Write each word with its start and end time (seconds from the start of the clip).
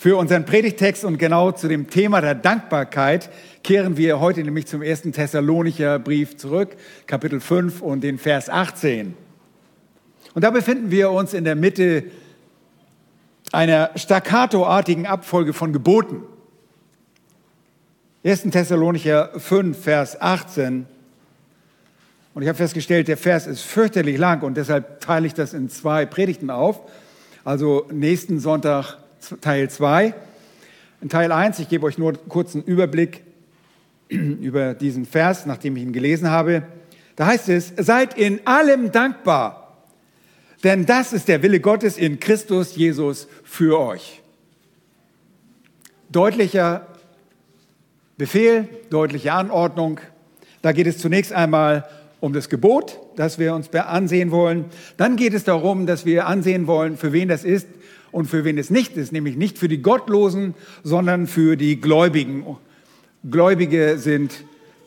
Für 0.00 0.16
unseren 0.16 0.46
Predigtext 0.46 1.04
und 1.04 1.18
genau 1.18 1.52
zu 1.52 1.68
dem 1.68 1.90
Thema 1.90 2.22
der 2.22 2.34
Dankbarkeit 2.34 3.28
kehren 3.62 3.98
wir 3.98 4.18
heute 4.18 4.42
nämlich 4.42 4.66
zum 4.66 4.80
ersten 4.80 5.12
Thessalonicher 5.12 5.98
Brief 5.98 6.38
zurück, 6.38 6.74
Kapitel 7.06 7.38
5 7.38 7.82
und 7.82 8.02
den 8.02 8.16
Vers 8.16 8.48
18. 8.48 9.14
Und 10.32 10.42
da 10.42 10.48
befinden 10.52 10.90
wir 10.90 11.10
uns 11.10 11.34
in 11.34 11.44
der 11.44 11.54
Mitte 11.54 12.04
einer 13.52 13.90
staccatoartigen 13.94 15.04
Abfolge 15.04 15.52
von 15.52 15.70
Geboten. 15.74 16.22
1. 18.24 18.44
Thessalonicher 18.44 19.38
5, 19.38 19.78
Vers 19.78 20.18
18. 20.18 20.86
Und 22.32 22.40
ich 22.40 22.48
habe 22.48 22.56
festgestellt, 22.56 23.06
der 23.06 23.18
Vers 23.18 23.46
ist 23.46 23.60
fürchterlich 23.60 24.16
lang 24.16 24.40
und 24.44 24.56
deshalb 24.56 25.02
teile 25.02 25.26
ich 25.26 25.34
das 25.34 25.52
in 25.52 25.68
zwei 25.68 26.06
Predigten 26.06 26.48
auf. 26.48 26.80
Also 27.44 27.86
nächsten 27.92 28.40
Sonntag 28.40 28.96
Teil 29.40 29.70
2. 29.70 30.14
In 31.00 31.08
Teil 31.08 31.32
1, 31.32 31.58
ich 31.58 31.68
gebe 31.68 31.86
euch 31.86 31.98
nur 31.98 32.12
einen 32.12 32.62
Überblick 32.62 33.22
über 34.08 34.74
diesen 34.74 35.06
Vers, 35.06 35.46
nachdem 35.46 35.76
ich 35.76 35.82
ihn 35.82 35.92
gelesen 35.92 36.30
habe. 36.30 36.62
Da 37.16 37.26
heißt 37.26 37.48
es, 37.48 37.72
seid 37.76 38.16
in 38.16 38.46
allem 38.46 38.92
dankbar, 38.92 39.84
denn 40.64 40.84
das 40.86 41.12
ist 41.12 41.28
der 41.28 41.42
Wille 41.42 41.60
Gottes 41.60 41.96
in 41.96 42.20
Christus 42.20 42.76
Jesus 42.76 43.28
für 43.44 43.78
euch. 43.78 44.20
Deutlicher 46.10 46.86
Befehl, 48.18 48.68
deutliche 48.90 49.32
Anordnung. 49.32 50.00
Da 50.60 50.72
geht 50.72 50.86
es 50.86 50.98
zunächst 50.98 51.32
einmal 51.32 51.88
um 52.20 52.34
das 52.34 52.50
Gebot, 52.50 52.98
das 53.16 53.38
wir 53.38 53.54
uns 53.54 53.72
ansehen 53.72 54.30
wollen. 54.30 54.66
Dann 54.98 55.16
geht 55.16 55.32
es 55.32 55.44
darum, 55.44 55.86
dass 55.86 56.04
wir 56.04 56.26
ansehen 56.26 56.66
wollen, 56.66 56.98
für 56.98 57.14
wen 57.14 57.28
das 57.28 57.44
ist, 57.44 57.66
und 58.12 58.26
für 58.26 58.44
wen 58.44 58.58
es 58.58 58.70
nicht 58.70 58.96
ist, 58.96 59.12
nämlich 59.12 59.36
nicht 59.36 59.58
für 59.58 59.68
die 59.68 59.82
Gottlosen, 59.82 60.54
sondern 60.82 61.26
für 61.26 61.56
die 61.56 61.80
Gläubigen. 61.80 62.44
Gläubige 63.28 63.98
sind 63.98 64.44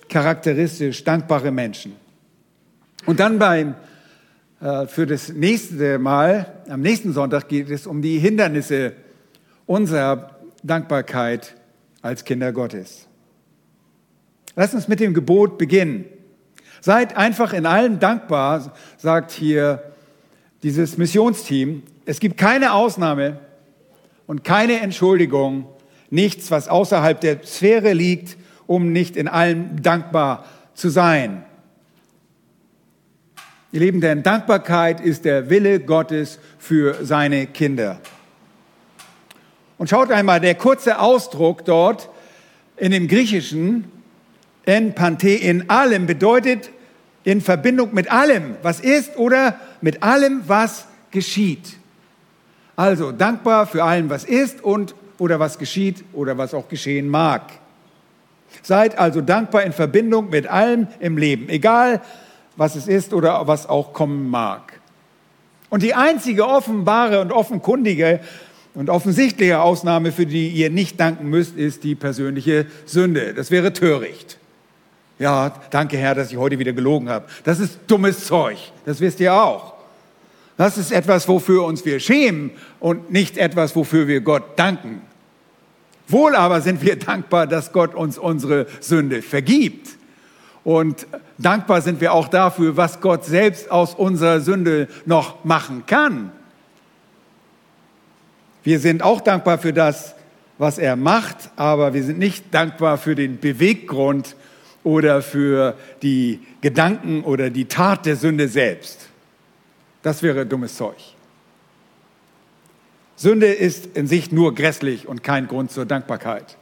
charakteristisch 0.10 1.04
dankbare 1.04 1.52
Menschen. 1.52 1.96
Und 3.06 3.20
dann 3.20 3.40
beim, 3.40 3.76
äh, 4.62 4.88
für 4.88 5.06
das 5.06 5.30
nächste 5.30 6.00
Mal, 6.00 6.64
am 6.70 6.82
nächsten 6.82 7.14
Sonntag 7.14 7.48
geht 7.48 7.70
es 7.70 7.88
um 7.88 8.02
die 8.02 8.20
Hindernisse 8.20 8.94
unserer 9.66 10.32
Dankbarkeit 10.64 11.56
als 12.02 12.24
Kinder 12.24 12.52
Gottes. 12.52 13.08
Lass 14.56 14.74
uns 14.74 14.88
mit 14.88 15.00
dem 15.00 15.14
Gebot 15.14 15.58
beginnen. 15.58 16.06
Seid 16.82 17.18
einfach 17.18 17.54
in 17.54 17.66
allem 17.66 18.00
dankbar, 18.00 18.74
sagt 18.98 19.32
hier 19.32 19.94
dieses 20.64 20.98
Missionsteam. 20.98 21.84
Es 22.06 22.20
gibt 22.20 22.38
keine 22.38 22.74
Ausnahme 22.74 23.40
und 24.28 24.44
keine 24.44 24.82
Entschuldigung, 24.82 25.68
nichts, 26.10 26.52
was 26.52 26.68
außerhalb 26.68 27.20
der 27.22 27.44
Sphäre 27.44 27.94
liegt, 27.94 28.38
um 28.68 28.92
nicht 28.92 29.16
in 29.16 29.28
allem 29.28 29.82
dankbar 29.82 30.46
zu 30.74 30.90
sein. 30.90 31.46
Ihr 33.72 33.80
Lieben, 33.80 34.02
denn 34.02 34.22
Dankbarkeit 34.22 35.02
ist 35.02 35.26
der 35.26 35.50
Wille 35.50 35.80
Gottes 35.80 36.40
für 36.60 37.04
seine 37.06 37.48
Kinder. 37.48 38.00
Und 39.78 39.90
schaut 39.90 40.12
einmal, 40.12 40.40
der 40.40 40.56
kurze 40.56 41.00
Ausdruck 41.00 41.66
dort 41.66 42.10
in 42.78 42.92
dem 42.92 43.08
Griechischen, 43.08 43.86
en 44.66 44.94
pante, 44.94 45.30
in 45.30 45.70
allem, 45.70 46.06
bedeutet 46.06 46.70
in 47.24 47.42
Verbindung 47.42 47.94
mit 47.94 48.12
allem, 48.12 48.58
was 48.62 48.80
ist 48.80 49.18
oder 49.18 49.60
mit 49.82 50.04
allem, 50.04 50.44
was 50.48 50.86
geschieht. 51.12 51.78
Also 52.76 53.12
dankbar 53.12 53.68
für 53.68 53.84
allem, 53.84 54.10
was 54.10 54.24
ist 54.24 54.64
und 54.64 54.96
oder 55.20 55.40
was 55.40 55.58
geschieht 55.58 56.04
oder 56.14 56.38
was 56.38 56.54
auch 56.54 56.68
geschehen 56.68 57.08
mag. 57.08 57.44
Seid 58.62 58.98
also 58.98 59.22
dankbar 59.22 59.64
in 59.64 59.74
Verbindung 59.74 60.30
mit 60.30 60.48
allem 60.48 60.88
im 61.00 61.18
Leben, 61.18 61.50
egal 61.50 62.02
was 62.56 62.76
es 62.76 62.88
ist 62.88 63.14
oder 63.14 63.48
was 63.48 63.68
auch 63.68 63.94
kommen 63.94 64.30
mag. 64.30 64.80
Und 65.70 65.82
die 65.82 65.96
einzige 65.96 66.48
offenbare 66.48 67.20
und 67.22 67.32
offenkundige 67.32 68.20
und 68.76 68.90
offensichtliche 68.90 69.60
Ausnahme, 69.60 70.12
für 70.12 70.26
die 70.26 70.50
ihr 70.50 70.70
nicht 70.70 71.00
danken 71.00 71.30
müsst, 71.30 71.56
ist 71.56 71.84
die 71.84 71.96
persönliche 71.96 72.68
Sünde. 72.86 73.34
Das 73.34 73.50
wäre 73.50 73.74
töricht. 73.74 74.38
Ja, 75.20 75.54
danke 75.70 75.98
Herr, 75.98 76.16
dass 76.16 76.32
ich 76.32 76.38
heute 76.38 76.60
wieder 76.60 76.74
gelogen 76.74 77.10
habe. 77.10 77.26
Das 77.44 77.60
ist 77.60 77.80
dummes 77.88 78.26
Zeug. 78.26 78.58
Das 78.86 79.00
wisst 79.00 79.20
ihr 79.20 79.34
auch. 79.34 79.73
Das 80.58 80.78
ist 80.78 80.92
etwas, 80.92 81.28
wofür 81.28 81.66
uns 81.66 81.84
wir 81.86 82.00
schämen 82.00 82.52
und 82.80 83.12
nicht 83.12 83.38
etwas, 83.38 83.76
wofür 83.76 84.08
wir 84.08 84.22
Gott 84.22 84.58
danken. 84.58 85.02
Wohl 86.08 86.36
aber 86.36 86.62
sind 86.62 86.82
wir 86.82 86.96
dankbar, 87.00 87.48
dass 87.48 87.72
Gott 87.72 87.96
uns 87.96 88.18
unsere 88.18 88.68
Sünde 88.80 89.22
vergibt. 89.22 89.90
Und 90.64 91.08
dankbar 91.38 91.82
sind 91.82 92.00
wir 92.00 92.14
auch 92.14 92.28
dafür, 92.28 92.78
was 92.78 93.02
Gott 93.02 93.26
selbst 93.26 93.70
aus 93.70 93.96
unserer 93.96 94.40
Sünde 94.40 94.88
noch 95.06 95.44
machen 95.44 95.86
kann. 95.86 96.32
Wir 98.64 98.80
sind 98.80 99.04
auch 99.04 99.20
dankbar 99.20 99.58
für 99.58 99.74
das, 99.74 100.16
was 100.58 100.78
er 100.78 100.96
macht, 100.96 101.36
aber 101.58 101.94
wir 101.94 102.04
sind 102.04 102.18
nicht 102.20 102.54
dankbar 102.54 102.98
für 102.98 103.16
den 103.16 103.40
Beweggrund 103.40 104.38
oder 104.86 105.22
für 105.22 105.76
die 106.02 106.40
Gedanken 106.62 107.24
oder 107.24 107.50
die 107.50 107.66
Tat 107.66 108.06
der 108.06 108.16
Sünde 108.16 108.48
selbst. 108.48 109.10
Das 110.04 110.22
wäre 110.22 110.46
dummes 110.46 110.76
Zeug. 110.76 110.98
Sünde 113.16 113.48
ist 113.48 113.96
in 113.96 114.06
sich 114.06 114.32
nur 114.32 114.54
grässlich 114.54 115.08
und 115.08 115.24
kein 115.24 115.48
Grund 115.48 115.72
zur 115.72 115.86
Dankbarkeit. 115.86 116.58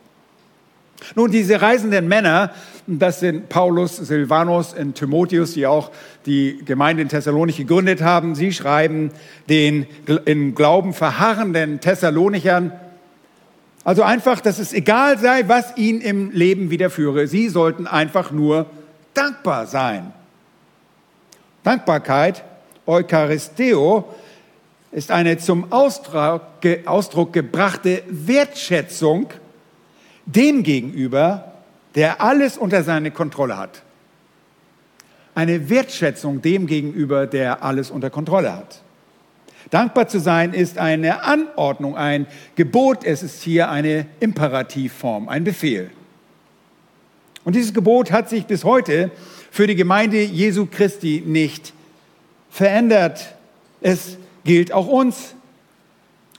Nun, 1.16 1.32
diese 1.32 1.60
reisenden 1.60 2.08
Männer, 2.08 2.52
das 2.86 3.20
sind 3.20 3.50
Paulus, 3.50 3.98
Silvanus 3.98 4.76
und 4.76 4.94
Timotheus, 4.94 5.54
die 5.54 5.66
auch 5.66 5.92
die 6.28 6.60
Gemeinde 6.64 7.02
in 7.02 7.10
Thessalonich 7.10 7.58
gegründet 7.58 8.04
haben. 8.04 8.36
Sie 8.36 8.54
schreiben 8.54 9.12
den 9.50 9.88
im 10.26 10.54
Glauben 10.54 10.94
verharrenden 10.94 11.80
Thessalonichern, 11.80 12.72
also 13.84 14.04
einfach, 14.04 14.42
dass 14.42 14.60
es 14.60 14.74
egal 14.74 15.18
sei, 15.18 15.48
was 15.48 15.76
ihnen 15.76 16.02
im 16.02 16.30
Leben 16.30 16.70
widerführe. 16.70 17.26
Sie 17.26 17.50
sollten 17.50 17.88
einfach 17.88 18.32
nur 18.32 18.68
dankbar 19.16 19.66
sein. 19.66 20.14
Dankbarkeit 21.64 22.44
Eucharisteo 22.86 24.06
ist 24.92 25.12
eine 25.12 25.38
zum 25.38 25.72
Ausdruck, 25.72 26.42
Ausdruck 26.86 27.34
gebrachte 27.34 28.04
Wertschätzung 28.10 29.28
dem 30.26 30.64
gegenüber, 30.64 31.54
der 31.96 32.22
alles 32.22 32.58
unter 32.58 32.84
seine 32.84 33.12
Kontrolle 33.12 33.58
hat. 33.58 33.84
Eine 35.34 35.70
Wertschätzung 35.70 36.42
dem 36.42 36.68
gegenüber, 36.68 37.28
der 37.28 37.64
alles 37.64 37.90
unter 37.90 38.10
Kontrolle 38.10 38.54
hat. 38.54 38.82
Dankbar 39.70 40.08
zu 40.08 40.20
sein 40.20 40.54
ist 40.54 40.78
eine 40.78 41.24
Anordnung, 41.24 41.96
ein 41.96 42.28
Gebot. 42.56 43.06
Es 43.06 43.24
ist 43.24 43.42
hier 43.42 43.70
eine 43.70 44.08
Imperativform, 44.20 45.30
ein 45.30 45.44
Befehl. 45.44 45.92
Und 47.44 47.56
dieses 47.56 47.74
Gebot 47.74 48.12
hat 48.12 48.30
sich 48.30 48.46
bis 48.46 48.64
heute 48.66 49.12
für 49.50 49.68
die 49.68 49.76
Gemeinde 49.76 50.22
Jesu 50.22 50.66
Christi 50.66 51.24
nicht 51.26 51.74
verändert. 52.52 53.34
Es 53.82 54.18
gilt 54.44 54.72
auch 54.72 54.88
uns, 54.88 55.34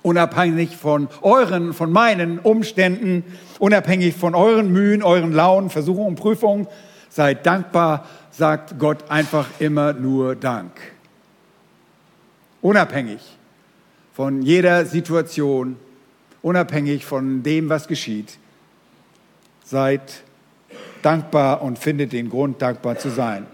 unabhängig 0.03 0.77
von 0.77 1.09
euren, 1.23 1.73
von 1.73 1.91
meinen 1.91 2.39
Umständen, 2.39 3.25
unabhängig 3.59 4.15
von 4.15 4.37
euren 4.37 4.71
Mühen, 4.73 5.03
euren 5.03 5.33
Launen, 5.33 5.71
Versuchungen 5.71 6.11
und 6.11 6.17
Prüfungen. 6.17 6.69
Seid 7.09 7.47
dankbar, 7.47 8.07
sagt 8.31 8.79
Gott 8.79 9.11
einfach 9.11 9.49
immer 9.59 9.93
nur 9.93 10.37
Dank. 10.37 10.73
Unabhängig 12.61 13.21
von 14.15 14.43
jeder 14.43 14.85
Situation, 14.85 15.77
unabhängig 16.43 17.05
von 17.05 17.43
dem, 17.43 17.69
was 17.69 17.89
geschieht. 17.89 18.39
Seid 19.65 20.23
dankbar 21.03 21.63
und 21.63 21.79
findet 21.79 22.13
den 22.13 22.29
Grund, 22.31 22.61
dankbar 22.61 22.99
zu 22.99 23.11
sein. 23.11 23.47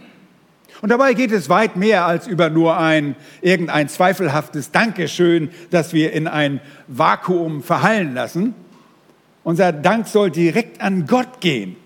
Und 0.80 0.90
dabei 0.90 1.14
geht 1.14 1.32
es 1.32 1.48
weit 1.48 1.76
mehr 1.76 2.06
als 2.06 2.26
über 2.26 2.50
nur 2.50 2.76
ein 2.76 3.16
irgendein 3.40 3.88
zweifelhaftes 3.88 4.70
Dankeschön, 4.70 5.50
das 5.70 5.92
wir 5.92 6.12
in 6.12 6.28
ein 6.28 6.60
Vakuum 6.86 7.62
verhallen 7.62 8.14
lassen. 8.14 8.54
Unser 9.42 9.72
Dank 9.72 10.06
soll 10.06 10.30
direkt 10.30 10.80
an 10.80 11.06
Gott 11.06 11.40
gehen. 11.40 11.76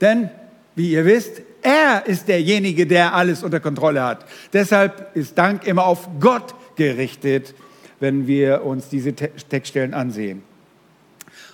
Denn, 0.00 0.30
wie 0.74 0.92
ihr 0.92 1.04
wisst, 1.04 1.42
er 1.62 2.06
ist 2.06 2.28
derjenige, 2.28 2.86
der 2.86 3.14
alles 3.14 3.42
unter 3.42 3.60
Kontrolle 3.60 4.02
hat. 4.02 4.26
Deshalb 4.52 5.14
ist 5.14 5.36
Dank 5.38 5.66
immer 5.66 5.84
auf 5.84 6.08
Gott 6.18 6.54
gerichtet, 6.76 7.54
wenn 7.98 8.26
wir 8.26 8.64
uns 8.64 8.88
diese 8.88 9.14
Textstellen 9.14 9.94
ansehen. 9.94 10.42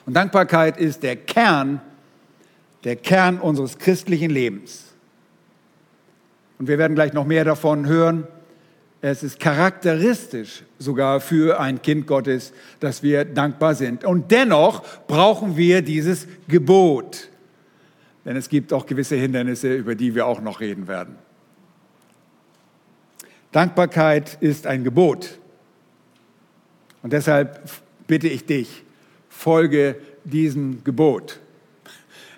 Und 0.06 0.14
Dankbarkeit 0.14 0.76
ist 0.76 1.02
der 1.02 1.16
Kern, 1.16 1.80
der 2.84 2.96
Kern 2.96 3.38
unseres 3.38 3.78
christlichen 3.78 4.30
Lebens 4.30 4.85
und 6.58 6.68
wir 6.68 6.78
werden 6.78 6.94
gleich 6.94 7.12
noch 7.12 7.26
mehr 7.26 7.44
davon 7.44 7.86
hören, 7.86 8.26
Es 9.02 9.22
ist 9.22 9.38
charakteristisch 9.38 10.64
sogar 10.78 11.20
für 11.20 11.60
ein 11.60 11.80
Kind 11.82 12.06
Gottes, 12.06 12.52
dass 12.80 13.02
wir 13.02 13.24
dankbar 13.24 13.74
sind. 13.74 14.04
Und 14.04 14.30
dennoch 14.32 14.82
brauchen 15.06 15.56
wir 15.56 15.82
dieses 15.82 16.26
Gebot. 16.48 17.28
Denn 18.24 18.36
es 18.36 18.48
gibt 18.48 18.72
auch 18.72 18.86
gewisse 18.86 19.14
Hindernisse, 19.14 19.72
über 19.74 19.94
die 19.94 20.14
wir 20.14 20.26
auch 20.26 20.40
noch 20.40 20.60
reden 20.60 20.88
werden. 20.88 21.16
Dankbarkeit 23.52 24.38
ist 24.40 24.66
ein 24.66 24.82
Gebot. 24.82 25.38
Und 27.02 27.12
deshalb 27.12 27.70
bitte 28.06 28.26
ich 28.26 28.46
dich, 28.46 28.82
folge 29.28 29.96
diesem 30.24 30.82
Gebot. 30.82 31.38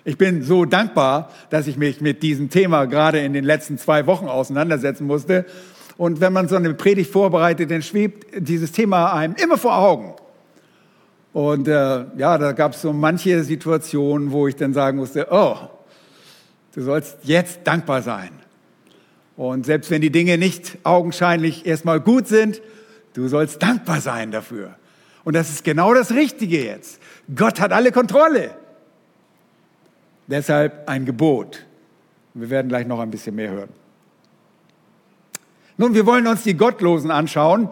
Ich 0.09 0.17
bin 0.17 0.41
so 0.41 0.65
dankbar, 0.65 1.29
dass 1.51 1.67
ich 1.67 1.77
mich 1.77 2.01
mit 2.01 2.23
diesem 2.23 2.49
Thema 2.49 2.85
gerade 2.85 3.19
in 3.19 3.31
den 3.31 3.43
letzten 3.43 3.77
zwei 3.77 4.07
Wochen 4.07 4.25
auseinandersetzen 4.25 5.05
musste. 5.05 5.45
Und 5.97 6.19
wenn 6.19 6.33
man 6.33 6.47
so 6.47 6.55
eine 6.55 6.73
Predigt 6.73 7.11
vorbereitet, 7.11 7.69
dann 7.69 7.83
schwebt 7.83 8.25
dieses 8.35 8.71
Thema 8.71 9.13
einem 9.13 9.35
immer 9.35 9.59
vor 9.59 9.77
Augen. 9.77 10.15
Und 11.31 11.67
äh, 11.67 12.05
ja, 12.17 12.39
da 12.39 12.53
gab 12.53 12.73
es 12.73 12.81
so 12.81 12.91
manche 12.91 13.43
Situationen, 13.43 14.31
wo 14.31 14.47
ich 14.47 14.55
dann 14.55 14.73
sagen 14.73 14.97
musste, 14.97 15.27
oh, 15.29 15.57
du 16.73 16.81
sollst 16.81 17.19
jetzt 17.21 17.59
dankbar 17.65 18.01
sein. 18.01 18.31
Und 19.37 19.67
selbst 19.67 19.91
wenn 19.91 20.01
die 20.01 20.11
Dinge 20.11 20.39
nicht 20.39 20.79
augenscheinlich 20.85 21.67
erstmal 21.67 21.99
gut 21.99 22.27
sind, 22.27 22.63
du 23.13 23.27
sollst 23.27 23.61
dankbar 23.61 24.01
sein 24.01 24.31
dafür. 24.31 24.73
Und 25.23 25.35
das 25.35 25.51
ist 25.51 25.63
genau 25.63 25.93
das 25.93 26.09
Richtige 26.09 26.65
jetzt. 26.65 26.99
Gott 27.35 27.59
hat 27.59 27.71
alle 27.71 27.91
Kontrolle. 27.91 28.55
Deshalb 30.29 30.87
ein 30.87 31.05
Gebot. 31.05 31.65
Wir 32.35 32.49
werden 32.51 32.69
gleich 32.69 32.85
noch 32.85 32.99
ein 32.99 33.09
bisschen 33.09 33.35
mehr 33.35 33.49
hören. 33.49 33.69
Nun, 35.77 35.95
wir 35.95 36.05
wollen 36.05 36.27
uns 36.27 36.43
die 36.43 36.53
Gottlosen 36.53 37.09
anschauen. 37.09 37.69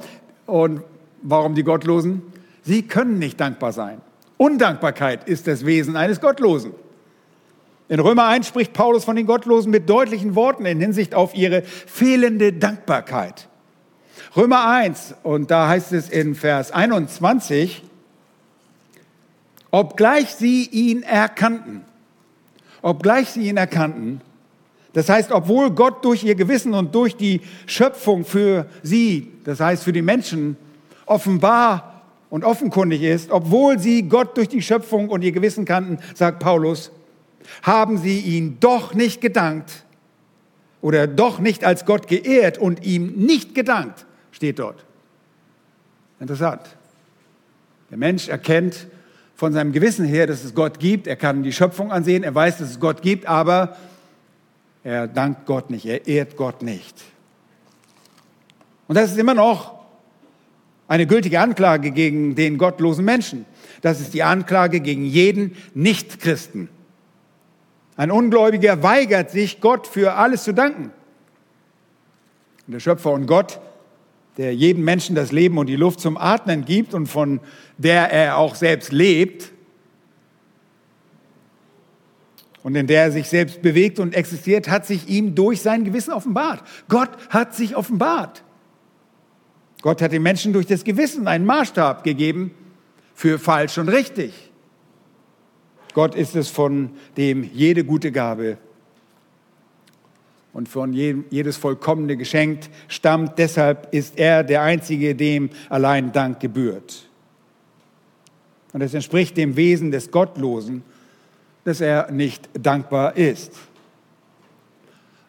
Und 0.48 0.82
warum 1.22 1.54
die 1.54 1.64
Gottlosen? 1.64 2.24
Sie 2.64 2.82
können 2.82 3.20
nicht 3.20 3.40
dankbar 3.40 3.74
sein. 3.74 4.02
Undankbarkeit 4.38 5.28
ist 5.28 5.46
das 5.46 5.66
Wesen 5.66 5.96
eines 5.96 6.20
Gottlosen. 6.20 6.74
In 7.90 8.00
Römer 8.00 8.26
1 8.26 8.48
spricht 8.48 8.74
Paulus 8.74 9.06
von 9.06 9.16
den 9.16 9.28
Gottlosen 9.28 9.72
mit 9.72 9.90
deutlichen 9.90 10.36
Worten 10.36 10.66
in 10.66 10.80
Hinsicht 10.80 11.14
auf 11.14 11.36
ihre 11.36 11.62
fehlende 11.62 12.54
Dankbarkeit. 12.54 13.48
Römer 14.36 14.68
1, 14.68 15.16
und 15.24 15.52
da 15.52 15.70
heißt 15.70 15.94
es 15.94 16.10
in 16.10 16.36
Vers 16.36 16.72
21, 16.72 17.84
obgleich 19.72 20.36
sie 20.36 20.66
ihn 20.66 21.04
erkannten, 21.04 21.84
obgleich 22.82 23.30
sie 23.30 23.48
ihn 23.48 23.58
erkannten. 23.58 24.22
Das 24.94 25.10
heißt, 25.10 25.32
obwohl 25.32 25.72
Gott 25.72 26.04
durch 26.04 26.24
ihr 26.24 26.36
Gewissen 26.36 26.74
und 26.74 26.96
durch 26.96 27.16
die 27.16 27.42
Schöpfung 27.66 28.26
für 28.26 28.66
sie, 28.82 29.32
das 29.44 29.60
heißt 29.60 29.84
für 29.84 29.94
die 29.94 30.02
Menschen, 30.02 30.58
offenbar 31.06 32.02
und 32.30 32.44
offenkundig 32.44 33.04
ist, 33.04 33.32
obwohl 33.32 33.80
sie 33.80 34.04
Gott 34.04 34.36
durch 34.38 34.50
die 34.50 34.62
Schöpfung 34.62 35.10
und 35.10 35.24
ihr 35.24 35.32
Gewissen 35.32 35.66
kannten, 35.66 36.00
sagt 36.16 36.40
Paulus, 36.40 36.92
haben 37.62 37.98
sie 37.98 38.20
ihn 38.20 38.58
doch 38.60 38.94
nicht 38.94 39.22
gedankt 39.22 39.84
oder 40.82 41.08
doch 41.08 41.40
nicht 41.40 41.64
als 41.64 41.86
Gott 41.86 42.08
geehrt 42.08 42.58
und 42.58 42.86
ihm 42.86 43.14
nicht 43.18 43.56
gedankt, 43.56 44.06
steht 44.32 44.60
dort. 44.60 44.86
Interessant. 46.20 46.62
Der 47.90 47.98
Mensch 47.98 48.28
erkennt, 48.28 48.88
von 49.38 49.54
seinem 49.54 49.72
Gewissen 49.72 50.04
her, 50.04 50.26
dass 50.26 50.44
es 50.44 50.56
Gott 50.56 50.80
gibt. 50.80 51.06
Er 51.06 51.16
kann 51.16 51.44
die 51.44 51.54
Schöpfung 51.54 51.92
ansehen, 51.92 52.24
er 52.24 52.34
weiß, 52.34 52.58
dass 52.58 52.72
es 52.72 52.80
Gott 52.80 53.04
gibt, 53.04 53.28
aber 53.28 53.78
er 54.84 55.08
dankt 55.08 55.46
Gott 55.46 55.70
nicht, 55.70 55.86
er 55.86 56.08
ehrt 56.08 56.36
Gott 56.36 56.64
nicht. 56.64 57.04
Und 58.88 58.96
das 58.96 59.12
ist 59.12 59.18
immer 59.20 59.36
noch 59.36 59.76
eine 60.88 61.06
gültige 61.06 61.40
Anklage 61.40 61.92
gegen 61.92 62.34
den 62.34 62.58
gottlosen 62.58 63.06
Menschen. 63.06 63.46
Das 63.82 64.02
ist 64.02 64.16
die 64.16 64.24
Anklage 64.24 64.80
gegen 64.80 65.06
jeden 65.06 65.56
Nichtchristen. 65.76 66.70
Ein 67.96 68.10
Ungläubiger 68.10 68.82
weigert 68.82 69.30
sich, 69.30 69.62
Gott 69.62 69.86
für 69.86 70.14
alles 70.14 70.46
zu 70.46 70.54
danken. 70.54 70.92
Der 72.66 72.80
Schöpfer 72.80 73.12
und 73.12 73.28
Gott 73.28 73.60
der 74.38 74.54
jedem 74.56 74.84
Menschen 74.84 75.16
das 75.16 75.32
Leben 75.32 75.58
und 75.58 75.68
die 75.68 75.76
Luft 75.76 76.00
zum 76.00 76.16
Atmen 76.16 76.64
gibt 76.64 76.94
und 76.94 77.08
von 77.08 77.40
der 77.78 78.12
er 78.12 78.38
auch 78.38 78.56
selbst 78.56 78.92
lebt 78.92 79.52
und 82.64 82.76
in 82.76 82.86
der 82.86 83.04
er 83.04 83.12
sich 83.12 83.30
selbst 83.30 83.62
bewegt 83.62 84.00
und 84.00 84.14
existiert, 84.14 84.70
hat 84.70 84.86
sich 84.86 85.08
ihm 85.08 85.36
durch 85.36 85.62
sein 85.62 85.86
Gewissen 85.86 86.14
offenbart. 86.14 86.64
Gott 86.88 87.10
hat 87.30 87.56
sich 87.56 87.76
offenbart. 87.76 88.44
Gott 89.82 90.02
hat 90.02 90.12
den 90.12 90.24
Menschen 90.24 90.54
durch 90.54 90.66
das 90.66 90.84
Gewissen 90.84 91.28
einen 91.28 91.46
Maßstab 91.46 92.04
gegeben 92.04 92.52
für 93.14 93.40
falsch 93.40 93.78
und 93.78 93.90
richtig. 93.90 94.34
Gott 95.94 96.14
ist 96.14 96.36
es, 96.36 96.50
von 96.50 96.92
dem 97.16 97.44
jede 97.44 97.84
gute 97.84 98.12
Gabe 98.12 98.58
und 100.58 100.68
von 100.68 100.92
jedem, 100.92 101.24
jedes 101.30 101.56
vollkommene 101.56 102.18
Geschenk 102.18 102.62
stammt. 102.88 103.38
Deshalb 103.38 103.94
ist 103.94 104.18
er 104.18 104.44
der 104.44 104.64
Einzige, 104.64 105.14
dem 105.14 105.52
allein 105.70 106.12
Dank 106.12 106.40
gebührt. 106.40 107.08
Und 108.74 108.82
es 108.82 108.96
entspricht 108.96 109.38
dem 109.38 109.56
Wesen 109.56 109.92
des 109.92 110.10
Gottlosen, 110.10 110.82
dass 111.64 111.80
er 111.80 112.10
nicht 112.10 112.50
dankbar 112.60 113.16
ist. 113.18 113.52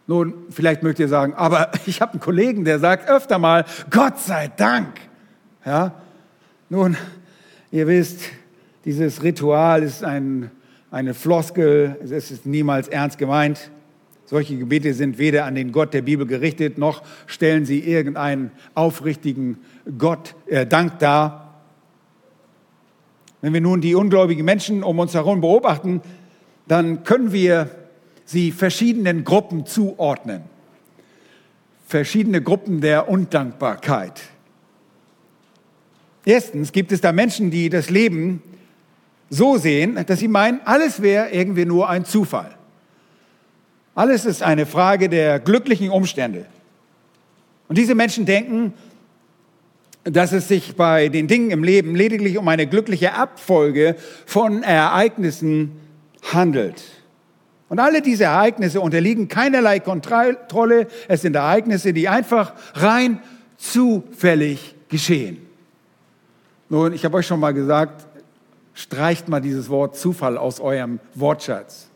Nun, 0.06 0.32
vielleicht 0.48 0.82
mögt 0.82 0.98
ihr 0.98 1.08
sagen, 1.08 1.34
aber 1.34 1.72
ich 1.86 2.00
habe 2.00 2.12
einen 2.12 2.20
Kollegen, 2.20 2.64
der 2.64 2.78
sagt 2.78 3.10
öfter 3.10 3.38
mal, 3.38 3.66
Gott 3.90 4.18
sei 4.18 4.48
Dank. 4.56 4.98
Ja? 5.62 5.92
Nun, 6.70 6.96
ihr 7.70 7.86
wisst, 7.86 8.22
dieses 8.86 9.22
Ritual 9.22 9.82
ist 9.82 10.02
ein, 10.02 10.50
eine 10.90 11.12
Floskel, 11.12 11.98
es 12.02 12.30
ist 12.30 12.46
niemals 12.46 12.88
ernst 12.88 13.18
gemeint. 13.18 13.70
Solche 14.28 14.58
Gebete 14.58 14.92
sind 14.92 15.16
weder 15.16 15.46
an 15.46 15.54
den 15.54 15.72
Gott 15.72 15.94
der 15.94 16.02
Bibel 16.02 16.26
gerichtet, 16.26 16.76
noch 16.76 17.02
stellen 17.26 17.64
sie 17.64 17.78
irgendeinen 17.78 18.50
aufrichtigen 18.74 19.56
Gott 19.96 20.34
äh, 20.48 20.66
Dank 20.66 20.98
dar. 20.98 21.62
Wenn 23.40 23.54
wir 23.54 23.62
nun 23.62 23.80
die 23.80 23.94
ungläubigen 23.94 24.44
Menschen 24.44 24.82
um 24.82 24.98
uns 24.98 25.14
herum 25.14 25.40
beobachten, 25.40 26.02
dann 26.66 27.04
können 27.04 27.32
wir 27.32 27.70
sie 28.26 28.52
verschiedenen 28.52 29.24
Gruppen 29.24 29.64
zuordnen. 29.64 30.42
Verschiedene 31.86 32.42
Gruppen 32.42 32.82
der 32.82 33.08
Undankbarkeit. 33.08 34.20
Erstens 36.26 36.72
gibt 36.72 36.92
es 36.92 37.00
da 37.00 37.12
Menschen, 37.12 37.50
die 37.50 37.70
das 37.70 37.88
Leben 37.88 38.42
so 39.30 39.56
sehen, 39.56 39.98
dass 40.06 40.18
sie 40.18 40.28
meinen, 40.28 40.60
alles 40.66 41.00
wäre 41.00 41.30
irgendwie 41.30 41.64
nur 41.64 41.88
ein 41.88 42.04
Zufall. 42.04 42.57
Alles 43.98 44.26
ist 44.26 44.44
eine 44.44 44.64
Frage 44.64 45.08
der 45.08 45.40
glücklichen 45.40 45.90
Umstände. 45.90 46.46
Und 47.66 47.76
diese 47.76 47.96
Menschen 47.96 48.26
denken, 48.26 48.72
dass 50.04 50.30
es 50.30 50.46
sich 50.46 50.76
bei 50.76 51.08
den 51.08 51.26
Dingen 51.26 51.50
im 51.50 51.64
Leben 51.64 51.96
lediglich 51.96 52.38
um 52.38 52.46
eine 52.46 52.68
glückliche 52.68 53.14
Abfolge 53.14 53.96
von 54.24 54.62
Ereignissen 54.62 55.72
handelt. 56.32 56.80
Und 57.68 57.80
alle 57.80 58.00
diese 58.00 58.22
Ereignisse 58.22 58.80
unterliegen 58.80 59.26
keinerlei 59.26 59.80
Kontrolle. 59.80 60.86
Es 61.08 61.22
sind 61.22 61.34
Ereignisse, 61.34 61.92
die 61.92 62.08
einfach 62.08 62.52
rein 62.74 63.20
zufällig 63.56 64.76
geschehen. 64.88 65.38
Nun, 66.68 66.92
ich 66.92 67.04
habe 67.04 67.16
euch 67.16 67.26
schon 67.26 67.40
mal 67.40 67.52
gesagt, 67.52 68.06
streicht 68.74 69.28
mal 69.28 69.40
dieses 69.40 69.68
Wort 69.68 69.96
Zufall 69.96 70.38
aus 70.38 70.60
eurem 70.60 71.00
Wortschatz. 71.16 71.87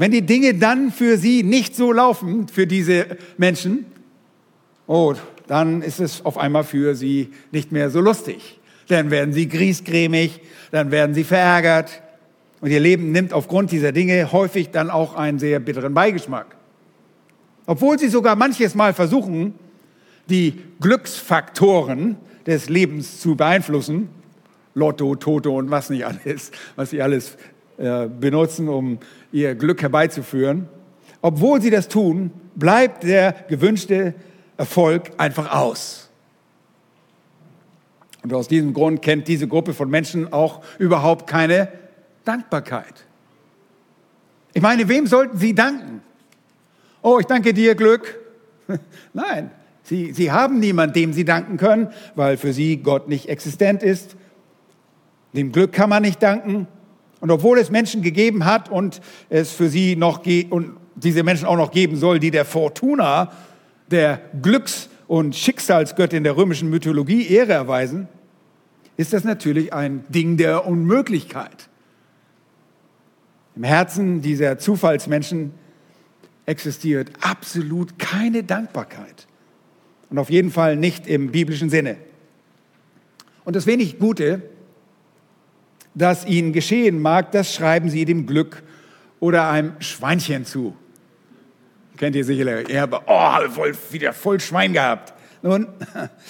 Wenn 0.00 0.12
die 0.12 0.22
Dinge 0.22 0.54
dann 0.54 0.92
für 0.92 1.18
sie 1.18 1.42
nicht 1.42 1.76
so 1.76 1.92
laufen, 1.92 2.48
für 2.48 2.66
diese 2.66 3.18
Menschen, 3.36 3.84
oh, 4.86 5.14
dann 5.46 5.82
ist 5.82 6.00
es 6.00 6.24
auf 6.24 6.38
einmal 6.38 6.64
für 6.64 6.94
sie 6.94 7.28
nicht 7.52 7.70
mehr 7.70 7.90
so 7.90 8.00
lustig. 8.00 8.60
Dann 8.88 9.10
werden 9.10 9.34
sie 9.34 9.46
griesgrämig, 9.46 10.40
dann 10.70 10.90
werden 10.90 11.14
sie 11.14 11.22
verärgert 11.22 12.00
und 12.62 12.70
ihr 12.70 12.80
Leben 12.80 13.12
nimmt 13.12 13.34
aufgrund 13.34 13.72
dieser 13.72 13.92
Dinge 13.92 14.32
häufig 14.32 14.70
dann 14.70 14.88
auch 14.88 15.16
einen 15.16 15.38
sehr 15.38 15.60
bitteren 15.60 15.92
Beigeschmack. 15.92 16.56
Obwohl 17.66 17.98
sie 17.98 18.08
sogar 18.08 18.36
manches 18.36 18.74
Mal 18.74 18.94
versuchen, 18.94 19.52
die 20.30 20.62
Glücksfaktoren 20.80 22.16
des 22.46 22.70
Lebens 22.70 23.20
zu 23.20 23.36
beeinflussen, 23.36 24.08
Lotto, 24.72 25.14
Toto 25.14 25.58
und 25.58 25.70
was 25.70 25.90
nicht 25.90 26.06
alles, 26.06 26.52
was 26.74 26.88
sie 26.88 27.02
alles 27.02 27.36
äh, 27.80 28.08
benutzen, 28.08 28.68
um 28.68 28.98
ihr 29.32 29.54
Glück 29.54 29.82
herbeizuführen. 29.82 30.68
Obwohl 31.22 31.60
sie 31.60 31.70
das 31.70 31.88
tun, 31.88 32.30
bleibt 32.54 33.04
der 33.04 33.34
gewünschte 33.48 34.14
Erfolg 34.56 35.10
einfach 35.18 35.52
aus. 35.52 36.10
Und 38.22 38.34
aus 38.34 38.48
diesem 38.48 38.74
Grund 38.74 39.02
kennt 39.02 39.28
diese 39.28 39.48
Gruppe 39.48 39.72
von 39.72 39.88
Menschen 39.88 40.32
auch 40.32 40.62
überhaupt 40.78 41.26
keine 41.26 41.68
Dankbarkeit. 42.24 43.06
Ich 44.52 44.62
meine, 44.62 44.88
wem 44.88 45.06
sollten 45.06 45.38
sie 45.38 45.54
danken? 45.54 46.02
Oh, 47.02 47.18
ich 47.18 47.26
danke 47.26 47.54
dir, 47.54 47.74
Glück. 47.74 48.18
Nein, 49.14 49.50
sie, 49.82 50.12
sie 50.12 50.30
haben 50.30 50.58
niemanden, 50.58 50.94
dem 50.94 51.12
sie 51.12 51.24
danken 51.24 51.56
können, 51.56 51.88
weil 52.14 52.36
für 52.36 52.52
sie 52.52 52.78
Gott 52.78 53.08
nicht 53.08 53.28
existent 53.28 53.82
ist. 53.82 54.16
Dem 55.32 55.52
Glück 55.52 55.72
kann 55.72 55.88
man 55.88 56.02
nicht 56.02 56.22
danken. 56.22 56.66
Und 57.20 57.30
obwohl 57.30 57.58
es 57.58 57.70
Menschen 57.70 58.02
gegeben 58.02 58.44
hat 58.44 58.70
und 58.70 59.00
es 59.28 59.52
für 59.52 59.68
sie 59.68 59.94
noch 59.96 60.24
und 60.50 60.76
diese 60.94 61.22
Menschen 61.22 61.46
auch 61.46 61.56
noch 61.56 61.70
geben 61.70 61.96
soll, 61.96 62.18
die 62.18 62.30
der 62.30 62.44
Fortuna, 62.44 63.32
der 63.90 64.20
Glücks- 64.40 64.88
und 65.06 65.36
Schicksalsgöttin 65.36 66.24
der 66.24 66.36
römischen 66.36 66.70
Mythologie 66.70 67.26
Ehre 67.28 67.52
erweisen, 67.52 68.08
ist 68.96 69.12
das 69.12 69.24
natürlich 69.24 69.72
ein 69.72 70.04
Ding 70.08 70.36
der 70.36 70.66
Unmöglichkeit. 70.66 71.68
Im 73.56 73.64
Herzen 73.64 74.22
dieser 74.22 74.58
Zufallsmenschen 74.58 75.52
existiert 76.46 77.10
absolut 77.20 77.98
keine 77.98 78.42
Dankbarkeit. 78.42 79.26
Und 80.10 80.18
auf 80.18 80.30
jeden 80.30 80.50
Fall 80.50 80.76
nicht 80.76 81.06
im 81.06 81.30
biblischen 81.30 81.70
Sinne. 81.70 81.96
Und 83.44 83.56
das 83.56 83.66
wenig 83.66 83.98
Gute, 83.98 84.42
das 85.94 86.24
ihnen 86.24 86.52
geschehen 86.52 87.00
mag, 87.00 87.32
das 87.32 87.54
schreiben 87.54 87.90
sie 87.90 88.04
dem 88.04 88.26
Glück 88.26 88.62
oder 89.18 89.48
einem 89.48 89.72
Schweinchen 89.80 90.44
zu. 90.44 90.76
Kennt 91.96 92.16
ihr 92.16 92.24
sicherlich. 92.24 92.70
Er 92.70 92.82
habe 92.82 93.00
oh, 93.06 93.50
voll, 93.50 93.74
wieder 93.90 94.12
voll 94.12 94.40
Schwein 94.40 94.72
gehabt. 94.72 95.12
Nun, 95.42 95.68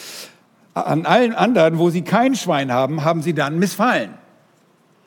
an 0.75 1.07
allen 1.07 1.33
anderen, 1.33 1.79
wo 1.79 1.91
sie 1.91 2.03
kein 2.03 2.35
Schwein 2.35 2.73
haben, 2.73 3.05
haben 3.05 3.23
sie 3.23 3.35
dann 3.35 3.59
missfallen. 3.59 4.15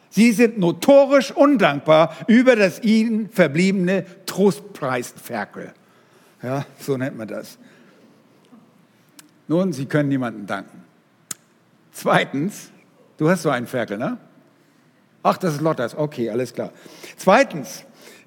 Sie 0.09 0.31
sind 0.31 0.59
notorisch 0.59 1.31
undankbar 1.31 2.15
über 2.27 2.55
das 2.55 2.81
ihnen 2.83 3.29
verbliebene 3.29 4.05
Trostpreisferkel. 4.25 5.73
Ja, 6.41 6.65
so 6.79 6.97
nennt 6.97 7.17
man 7.17 7.27
das. 7.27 7.57
Nun, 9.47 9.73
sie 9.73 9.85
können 9.85 10.09
niemandem 10.09 10.45
danken. 10.45 10.83
Zweitens, 11.91 12.69
du 13.17 13.29
hast 13.29 13.41
so 13.41 13.49
einen 13.49 13.67
Ferkel, 13.67 13.97
ne? 13.97 14.17
Ach, 15.23 15.37
das 15.37 15.55
ist 15.55 15.61
Lottas. 15.61 15.97
Okay, 15.97 16.29
alles 16.29 16.53
klar. 16.53 16.71
Zweitens 17.15 17.85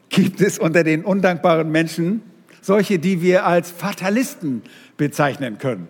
gibt 0.08 0.40
es 0.40 0.58
unter 0.58 0.82
den 0.82 1.04
undankbaren 1.04 1.70
Menschen 1.70 2.22
solche, 2.62 2.98
die 2.98 3.22
wir 3.22 3.46
als 3.46 3.70
Fatalisten 3.70 4.62
bezeichnen 4.96 5.58
können. 5.58 5.88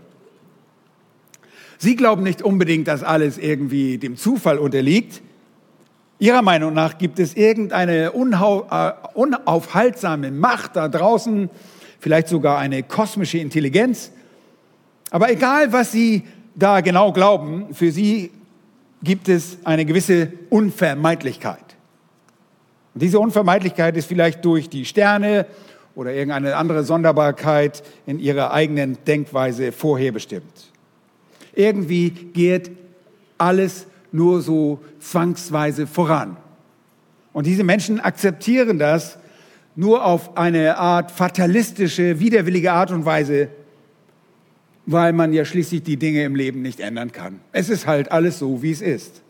Sie 1.78 1.96
glauben 1.96 2.22
nicht 2.22 2.42
unbedingt, 2.42 2.88
dass 2.88 3.02
alles 3.02 3.38
irgendwie 3.38 3.98
dem 3.98 4.16
Zufall 4.16 4.58
unterliegt. 4.58 5.22
Ihrer 6.18 6.42
Meinung 6.42 6.74
nach 6.74 6.98
gibt 6.98 7.18
es 7.18 7.34
irgendeine 7.34 8.06
äh, 8.06 8.92
unaufhaltsame 9.14 10.30
Macht 10.30 10.76
da 10.76 10.88
draußen, 10.88 11.50
vielleicht 12.00 12.28
sogar 12.28 12.58
eine 12.58 12.82
kosmische 12.82 13.38
Intelligenz. 13.38 14.10
Aber 15.10 15.30
egal, 15.30 15.72
was 15.72 15.92
Sie 15.92 16.24
da 16.54 16.80
genau 16.80 17.12
glauben, 17.12 17.74
für 17.74 17.92
Sie 17.92 18.30
gibt 19.02 19.28
es 19.28 19.58
eine 19.64 19.84
gewisse 19.84 20.32
Unvermeidlichkeit. 20.50 21.76
Und 22.94 23.02
diese 23.02 23.20
Unvermeidlichkeit 23.20 23.96
ist 23.96 24.06
vielleicht 24.06 24.44
durch 24.44 24.68
die 24.68 24.84
Sterne 24.84 25.46
oder 25.94 26.12
irgendeine 26.12 26.56
andere 26.56 26.84
Sonderbarkeit 26.84 27.82
in 28.06 28.18
ihrer 28.18 28.52
eigenen 28.52 28.98
Denkweise 29.06 29.72
vorherbestimmt. 29.72 30.72
Irgendwie 31.54 32.10
geht 32.10 32.70
alles 33.38 33.86
nur 34.12 34.40
so 34.40 34.80
zwangsweise 35.00 35.86
voran. 35.86 36.36
Und 37.32 37.46
diese 37.46 37.64
Menschen 37.64 38.00
akzeptieren 38.00 38.78
das 38.78 39.18
nur 39.74 40.04
auf 40.04 40.38
eine 40.38 40.78
Art 40.78 41.10
fatalistische, 41.10 42.18
widerwillige 42.18 42.72
Art 42.72 42.90
und 42.90 43.04
Weise, 43.04 43.48
weil 44.86 45.12
man 45.12 45.32
ja 45.32 45.44
schließlich 45.44 45.82
die 45.82 45.96
Dinge 45.96 46.24
im 46.24 46.36
Leben 46.36 46.62
nicht 46.62 46.80
ändern 46.80 47.12
kann. 47.12 47.40
Es 47.52 47.68
ist 47.68 47.86
halt 47.86 48.12
alles 48.12 48.38
so, 48.38 48.62
wie 48.62 48.70
es 48.70 48.80
ist. 48.80 49.22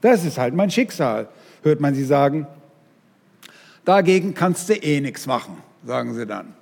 Das 0.00 0.24
ist 0.24 0.36
halt 0.36 0.54
mein 0.54 0.70
Schicksal, 0.70 1.28
hört 1.62 1.80
man 1.80 1.94
sie 1.94 2.04
sagen. 2.04 2.46
Dagegen 3.84 4.34
kannst 4.34 4.68
du 4.68 4.74
eh 4.74 5.00
nichts 5.00 5.26
machen, 5.26 5.56
sagen 5.86 6.14
sie 6.14 6.26
dann. 6.26 6.54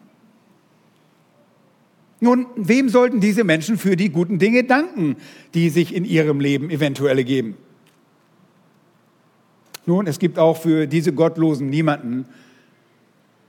Nun, 2.20 2.46
wem 2.56 2.90
sollten 2.90 3.20
diese 3.20 3.44
Menschen 3.44 3.78
für 3.78 3.96
die 3.96 4.10
guten 4.10 4.38
Dinge 4.38 4.64
danken, 4.64 5.16
die 5.54 5.70
sich 5.70 5.94
in 5.94 6.04
ihrem 6.04 6.38
Leben 6.38 6.68
eventuell 6.68 7.16
ergeben? 7.16 7.56
Nun, 9.86 10.06
es 10.06 10.18
gibt 10.18 10.38
auch 10.38 10.58
für 10.58 10.86
diese 10.86 11.14
Gottlosen 11.14 11.70
niemanden, 11.70 12.26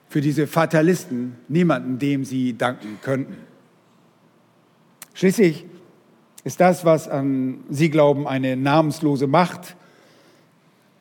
für 0.07 0.21
diese 0.21 0.47
Fatalisten 0.47 1.35
niemanden, 1.49 1.99
dem 1.99 2.23
sie 2.23 2.57
danken 2.57 2.99
könnten. 3.01 3.50
Schließlich 5.13 5.65
ist 6.43 6.59
das, 6.59 6.85
was 6.85 7.07
an 7.07 7.63
sie 7.69 7.89
glauben, 7.89 8.27
eine 8.27 8.55
namenslose 8.55 9.27
Macht, 9.27 9.75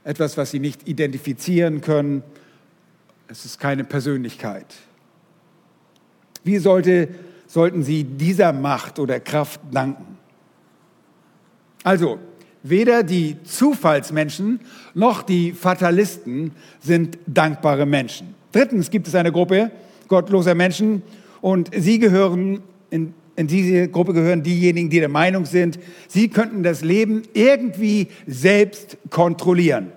etwas, 0.05 0.37
was 0.37 0.51
sie 0.51 0.61
nicht 0.61 0.89
identifizieren 0.89 1.81
können. 1.81 2.23
Es 3.29 3.45
ist 3.45 3.59
keine 3.59 3.85
Persönlichkeit. 3.85 4.67
Wie 6.43 6.59
sollte, 6.59 7.09
sollten 7.47 7.83
sie 7.83 8.05
dieser 8.05 8.53
Macht 8.53 8.99
oder 8.99 9.21
Kraft 9.21 9.61
danken? 9.71 10.19
Also, 11.85 12.19
weder 12.63 13.03
die 13.03 13.43
Zufallsmenschen 13.45 14.61
noch 14.95 15.23
die 15.23 15.53
Fatalisten 15.53 16.53
sind 16.81 17.19
dankbare 17.27 17.87
Menschen. 17.87 18.35
Drittens 18.53 18.91
gibt 18.91 19.07
es 19.07 19.15
eine 19.15 19.33
Gruppe 19.33 19.71
gottloser 20.09 20.55
Menschen 20.55 21.03
und 21.41 21.71
sie 21.75 21.99
gehören 21.99 22.63
in 22.91 23.15
in 23.37 23.47
diese 23.47 23.89
Gruppe 23.89 24.13
gehören 24.13 24.43
diejenigen, 24.43 24.91
die 24.91 25.01
der 25.01 25.09
Meinung 25.09 25.47
sind, 25.47 25.79
sie 26.09 26.29
könnten 26.29 26.63
das 26.63 26.83
Leben 26.83 27.23
irgendwie 27.33 28.09
selbst 28.27 28.99
kontrollieren. 29.09 29.93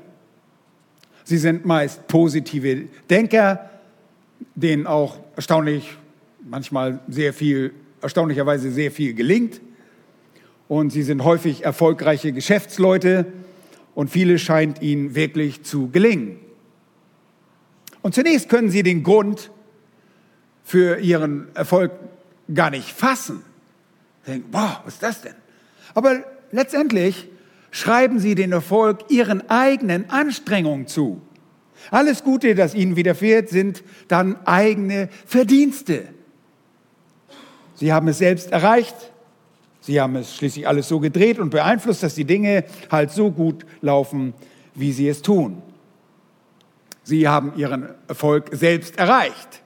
Sie 1.24 1.38
sind 1.38 1.66
meist 1.66 2.08
positive 2.08 2.86
Denker, 3.10 3.70
denen 4.56 4.88
auch 4.88 5.20
erstaunlich, 5.36 5.98
manchmal 6.48 7.00
sehr 7.08 7.34
viel, 7.34 7.74
erstaunlicherweise 8.02 8.72
sehr 8.72 8.92
viel 8.92 9.14
gelingt. 9.14 9.62
Und 10.68 10.92
sie 10.92 11.04
sind 11.04 11.24
häufig 11.24 11.64
erfolgreiche 11.64 12.34
Geschäftsleute 12.34 13.26
und 13.96 14.10
viele 14.10 14.40
scheint 14.40 14.82
ihnen 14.82 15.16
wirklich 15.16 15.64
zu 15.64 15.90
gelingen. 15.90 16.40
Und 18.02 18.16
zunächst 18.16 18.50
können 18.50 18.70
sie 18.70 18.84
den 18.84 19.04
Grund 19.04 19.50
für 20.64 21.00
ihren 21.00 21.48
Erfolg 21.56 21.92
gar 22.54 22.70
nicht 22.70 22.90
fassen. 22.90 23.44
Denken, 24.26 24.50
wow, 24.52 24.80
was 24.86 24.96
ist 24.96 25.04
das 25.04 25.22
denn? 25.22 25.36
Aber 25.94 26.24
letztendlich 26.52 27.28
schreiben 27.72 28.20
sie 28.20 28.36
den 28.36 28.52
Erfolg 28.52 29.06
ihren 29.10 29.50
eigenen 29.50 30.10
Anstrengungen 30.10 30.88
zu. 30.88 31.22
Alles 31.92 32.24
Gute, 32.24 32.56
das 32.56 32.74
ihnen 32.74 32.96
widerfährt, 32.96 33.50
sind 33.50 33.84
dann 34.08 34.38
eigene 34.46 35.10
Verdienste. 35.26 36.06
Sie 37.76 37.92
haben 37.92 38.08
es 38.08 38.20
selbst 38.20 38.52
erreicht. 38.52 38.96
Sie 39.82 40.00
haben 40.00 40.16
es 40.16 40.36
schließlich 40.36 40.68
alles 40.68 40.88
so 40.88 41.00
gedreht 41.00 41.40
und 41.40 41.50
beeinflusst, 41.50 42.04
dass 42.04 42.16
die 42.16 42.24
Dinge 42.24 42.64
halt 42.90 43.12
so 43.12 43.32
gut 43.32 43.66
laufen, 43.82 44.34
wie 44.76 44.94
sie 44.94 45.10
es 45.10 45.22
tun. 45.22 45.62
Sie 47.04 47.28
haben 47.28 47.54
ihren 47.58 47.90
Erfolg 48.08 48.50
selbst 48.54 48.98
erreicht. 48.98 49.63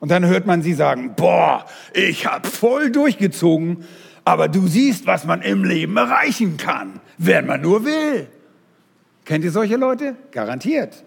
Und 0.00 0.10
dann 0.10 0.26
hört 0.26 0.46
man 0.46 0.62
sie 0.62 0.74
sagen, 0.74 1.14
boah, 1.16 1.64
ich 1.94 2.26
habe 2.26 2.48
voll 2.48 2.90
durchgezogen, 2.90 3.84
aber 4.24 4.48
du 4.48 4.66
siehst, 4.66 5.06
was 5.06 5.24
man 5.24 5.42
im 5.42 5.64
Leben 5.64 5.96
erreichen 5.96 6.56
kann, 6.56 7.00
wenn 7.18 7.46
man 7.46 7.62
nur 7.62 7.84
will. 7.84 8.28
Kennt 9.24 9.44
ihr 9.44 9.52
solche 9.52 9.76
Leute? 9.76 10.16
Garantiert. 10.32 11.04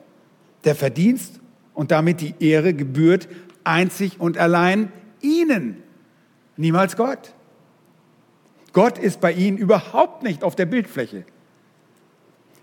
Der 0.63 0.75
Verdienst 0.75 1.39
und 1.73 1.91
damit 1.91 2.21
die 2.21 2.35
Ehre 2.39 2.73
gebührt 2.73 3.27
einzig 3.63 4.19
und 4.19 4.37
allein 4.37 4.91
ihnen, 5.21 5.83
niemals 6.57 6.97
Gott. 6.97 7.33
Gott 8.73 8.97
ist 8.97 9.21
bei 9.21 9.31
ihnen 9.31 9.57
überhaupt 9.57 10.23
nicht 10.23 10.43
auf 10.43 10.55
der 10.55 10.65
Bildfläche. 10.65 11.25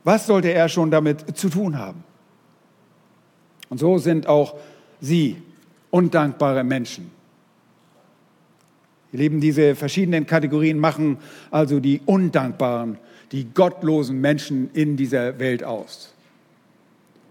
Was 0.05 0.27
sollte 0.27 0.53
er 0.53 0.69
schon 0.69 0.91
damit 0.91 1.37
zu 1.37 1.49
tun 1.49 1.79
haben? 1.79 2.05
Und 3.69 3.79
so 3.79 3.99
sind 3.99 4.27
auch 4.27 4.57
sie 5.01 5.43
undankbare 5.97 6.63
Menschen. 6.63 7.11
Ihr 9.13 9.21
Lieben, 9.21 9.41
diese 9.41 9.75
verschiedenen 9.75 10.27
Kategorien 10.27 10.79
machen 10.79 11.17
also 11.51 11.81
die 11.81 12.03
undankbaren, 12.05 12.99
die 13.33 13.47
gottlosen 13.55 14.21
Menschen 14.21 14.69
in 14.75 14.99
dieser 14.99 15.39
Welt 15.39 15.65
aus. 15.65 16.13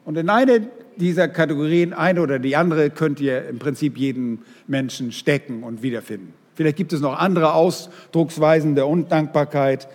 Und 0.04 0.18
in 0.18 0.30
eine 0.30 0.68
dieser 0.96 1.28
Kategorien, 1.28 1.94
eine 1.94 2.22
oder 2.22 2.40
die 2.40 2.56
andere, 2.56 2.90
könnt 2.90 3.20
ihr 3.20 3.48
im 3.48 3.60
Prinzip 3.60 3.98
jeden 3.98 4.40
Menschen 4.66 5.12
stecken 5.12 5.62
und 5.62 5.84
wiederfinden. 5.84 6.34
Vielleicht 6.56 6.78
gibt 6.78 6.92
es 6.92 7.02
noch 7.02 7.20
andere 7.20 7.54
Ausdrucksweisen 7.54 8.74
der 8.74 8.88
Undankbarkeit, 8.88 9.88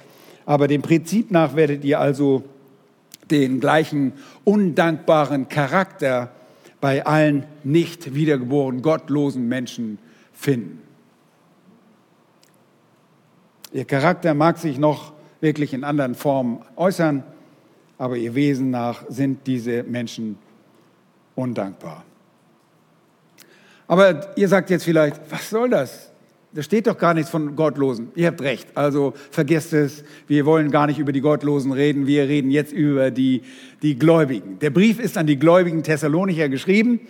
aber 0.46 0.68
dem 0.68 0.82
Prinzip 0.82 1.32
nach 1.32 1.56
werdet 1.56 1.84
ihr 1.84 1.98
also 1.98 2.44
den 3.32 3.58
gleichen 3.58 4.12
undankbaren 4.44 5.48
Charakter 5.48 6.30
bei 6.80 7.04
allen 7.04 7.46
nicht 7.62 8.14
wiedergeborenen, 8.14 8.82
gottlosen 8.82 9.48
Menschen 9.48 9.98
finden. 10.32 10.82
Ihr 13.72 13.84
Charakter 13.84 14.34
mag 14.34 14.58
sich 14.58 14.78
noch 14.78 15.12
wirklich 15.40 15.72
in 15.72 15.84
anderen 15.84 16.14
Formen 16.14 16.62
äußern, 16.76 17.22
aber 17.98 18.16
ihr 18.16 18.34
Wesen 18.34 18.70
nach 18.70 19.04
sind 19.08 19.46
diese 19.46 19.82
Menschen 19.84 20.38
undankbar. 21.34 22.04
Aber 23.86 24.36
ihr 24.36 24.48
sagt 24.48 24.70
jetzt 24.70 24.84
vielleicht, 24.84 25.20
was 25.30 25.50
soll 25.50 25.68
das? 25.68 26.09
Da 26.52 26.62
steht 26.64 26.88
doch 26.88 26.98
gar 26.98 27.14
nichts 27.14 27.30
von 27.30 27.54
Gottlosen. 27.54 28.08
Ihr 28.16 28.26
habt 28.26 28.40
recht. 28.40 28.68
Also 28.74 29.14
vergesst 29.30 29.72
es. 29.72 30.02
Wir 30.26 30.46
wollen 30.46 30.72
gar 30.72 30.88
nicht 30.88 30.98
über 30.98 31.12
die 31.12 31.20
Gottlosen 31.20 31.70
reden. 31.70 32.08
Wir 32.08 32.24
reden 32.24 32.50
jetzt 32.50 32.72
über 32.72 33.12
die, 33.12 33.42
die 33.82 33.96
Gläubigen. 33.96 34.58
Der 34.58 34.70
Brief 34.70 34.98
ist 34.98 35.16
an 35.16 35.28
die 35.28 35.38
gläubigen 35.38 35.84
Thessalonicher 35.84 36.48
geschrieben. 36.48 37.00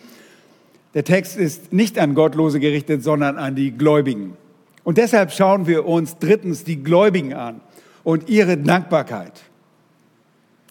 Der 0.93 1.05
Text 1.05 1.39
ist 1.39 1.73
nicht 1.73 1.99
an 1.99 2.15
Gottlose 2.15 2.61
gerichtet, 2.61 3.03
sondern 3.03 3.39
an 3.39 3.55
die 3.55 3.71
Gläubigen. 3.71 4.37
Und 4.85 4.99
deshalb 4.99 5.33
schauen 5.33 5.67
wir 5.67 5.87
uns 5.87 6.19
drittens 6.19 6.65
die 6.65 6.83
Gläubigen 6.83 7.33
an 7.33 7.63
und 8.05 8.29
ihre 8.29 8.59
Dankbarkeit. 8.59 9.33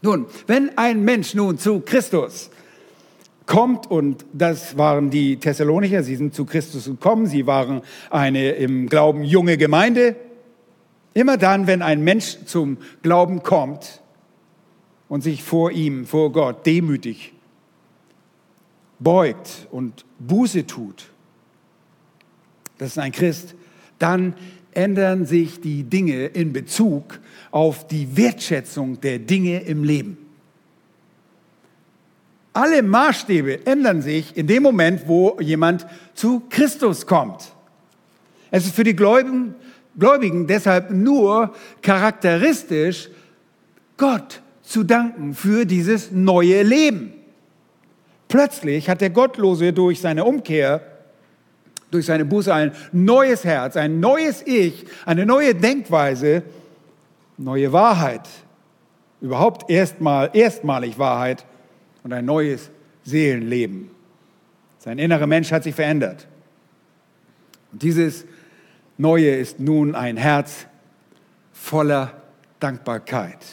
Nun, 0.02 0.28
wenn 0.46 0.78
ein 0.78 1.04
Mensch 1.04 1.34
nun 1.34 1.58
zu 1.58 1.80
Christus 1.80 2.52
kommt, 3.50 3.90
und 3.90 4.26
das 4.32 4.78
waren 4.78 5.10
die 5.10 5.38
Thessalonicher, 5.38 6.04
sie 6.04 6.16
sind 6.16 6.36
zu 6.36 6.46
Christus 6.46 6.86
gekommen, 6.86 7.26
sie 7.26 7.48
waren 7.48 7.82
eine 8.12 8.52
im 8.52 8.88
Glauben 8.88 9.24
junge 9.24 9.58
Gemeinde. 9.58 10.16
Immer 11.16 11.36
dann, 11.36 11.66
wenn 11.66 11.82
ein 11.82 12.04
Mensch 12.04 12.38
zum 12.46 12.78
Glauben 13.02 13.42
kommt 13.42 14.02
und 15.10 15.24
sich 15.24 15.44
vor 15.44 15.72
ihm, 15.72 16.06
vor 16.06 16.32
Gott 16.32 16.64
demütig 16.68 17.34
beugt 19.00 19.68
und 19.72 20.06
Buße 20.20 20.68
tut, 20.68 21.10
das 22.78 22.90
ist 22.90 22.98
ein 23.00 23.12
Christ, 23.12 23.56
dann 23.98 24.36
ändern 24.74 25.26
sich 25.26 25.60
die 25.60 25.84
Dinge 25.84 26.28
in 26.28 26.54
Bezug 26.54 27.20
auf 27.50 27.88
die 27.88 28.16
Wertschätzung 28.16 29.02
der 29.02 29.18
Dinge 29.18 29.62
im 29.62 29.84
Leben. 29.84 30.29
Alle 32.60 32.84
Maßstäbe 32.84 33.66
ändern 33.66 34.02
sich 34.02 34.36
in 34.36 34.46
dem 34.46 34.64
Moment, 34.64 35.08
wo 35.08 35.38
jemand 35.40 35.88
zu 36.14 36.42
Christus 36.50 37.08
kommt. 37.08 37.54
Es 38.52 38.66
ist 38.66 38.76
für 38.76 38.84
die 38.84 38.98
Gläubigen, 38.98 39.56
Gläubigen 39.98 40.46
deshalb 40.46 40.92
nur 40.92 41.54
charakteristisch, 41.82 43.08
Gott 43.96 44.42
zu 44.62 44.84
danken 44.84 45.36
für 45.36 45.66
dieses 45.66 46.12
neue 46.12 46.64
Leben. 46.64 47.14
Plötzlich 48.28 48.90
hat 48.90 49.00
der 49.00 49.12
Gottlose 49.12 49.72
durch 49.72 50.02
seine 50.02 50.26
Umkehr 50.26 50.82
durch 51.92 52.08
seine 52.08 52.26
Buße 52.26 52.54
ein 52.54 52.74
neues 52.92 53.46
Herz, 53.46 53.78
ein 53.78 54.02
neues 54.02 54.46
Ich, 54.46 54.86
eine 55.06 55.26
neue 55.26 55.56
Denkweise, 55.56 56.44
neue 57.38 57.72
Wahrheit, 57.72 58.28
überhaupt 59.22 59.72
erstmal, 59.72 60.30
erstmalig 60.34 61.00
Wahrheit 61.00 61.46
und 62.04 62.14
ein 62.14 62.26
neues 62.26 62.70
Seelenleben. 63.04 63.92
Sein 64.78 65.00
innerer 65.00 65.28
Mensch 65.28 65.52
hat 65.52 65.64
sich 65.64 65.76
verändert. 65.76 66.28
Und 67.72 67.84
dieses 67.84 68.26
Neue 68.98 69.36
ist 69.36 69.60
nun 69.60 69.96
ein 69.96 70.18
Herz 70.18 70.66
voller 71.54 72.22
Dankbarkeit, 72.60 73.46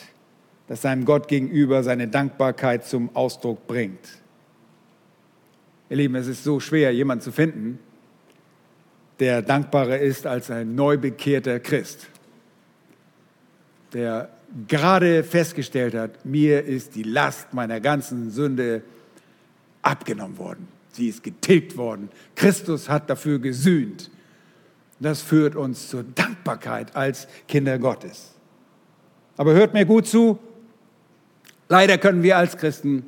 das 0.69 0.83
seinem 0.83 1.05
Gott 1.05 1.29
gegenüber 1.29 1.83
seine 1.83 2.09
Dankbarkeit 2.09 2.87
zum 2.87 3.15
Ausdruck 3.15 3.67
bringt. 3.67 4.23
Ihr 5.89 5.99
Lieben, 5.99 6.15
es 6.17 6.27
ist 6.27 6.43
so 6.43 6.59
schwer, 6.59 6.93
jemanden 6.93 7.23
zu 7.23 7.31
finden, 7.31 7.79
der 9.21 9.43
dankbarer 9.43 9.99
ist 9.99 10.27
als 10.27 10.51
ein 10.51 10.75
neubekehrter 10.75 11.61
Christ, 11.61 12.09
der 13.93 14.36
gerade 14.69 15.25
festgestellt 15.25 15.95
hat, 15.95 16.25
mir 16.25 16.65
ist 16.65 16.95
die 16.95 17.03
Last 17.03 17.53
meiner 17.53 17.81
ganzen 17.81 18.31
Sünde 18.31 18.83
abgenommen 19.83 20.39
worden. 20.39 20.69
Sie 20.93 21.09
ist 21.09 21.23
getilgt 21.23 21.77
worden. 21.77 22.09
Christus 22.35 22.89
hat 22.89 23.11
dafür 23.11 23.39
gesühnt. 23.39 24.11
Das 24.99 25.21
führt 25.21 25.57
uns 25.57 25.89
zur 25.89 26.05
Dankbarkeit 26.05 26.97
als 26.97 27.29
Kinder 27.49 27.79
Gottes. 27.79 28.33
Aber 29.37 29.53
hört 29.53 29.75
mir 29.75 29.85
gut 29.85 30.07
zu, 30.07 30.39
leider 31.69 31.99
können 31.99 32.23
wir 32.23 32.39
als 32.39 32.57
Christen 32.57 33.05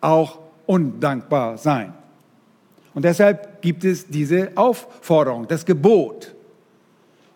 auch 0.00 0.40
undankbar 0.66 1.58
sein. 1.58 1.94
Und 2.94 3.04
deshalb 3.04 3.62
gibt 3.62 3.84
es 3.84 4.08
diese 4.08 4.50
Aufforderung, 4.56 5.46
das 5.46 5.64
Gebot. 5.64 6.34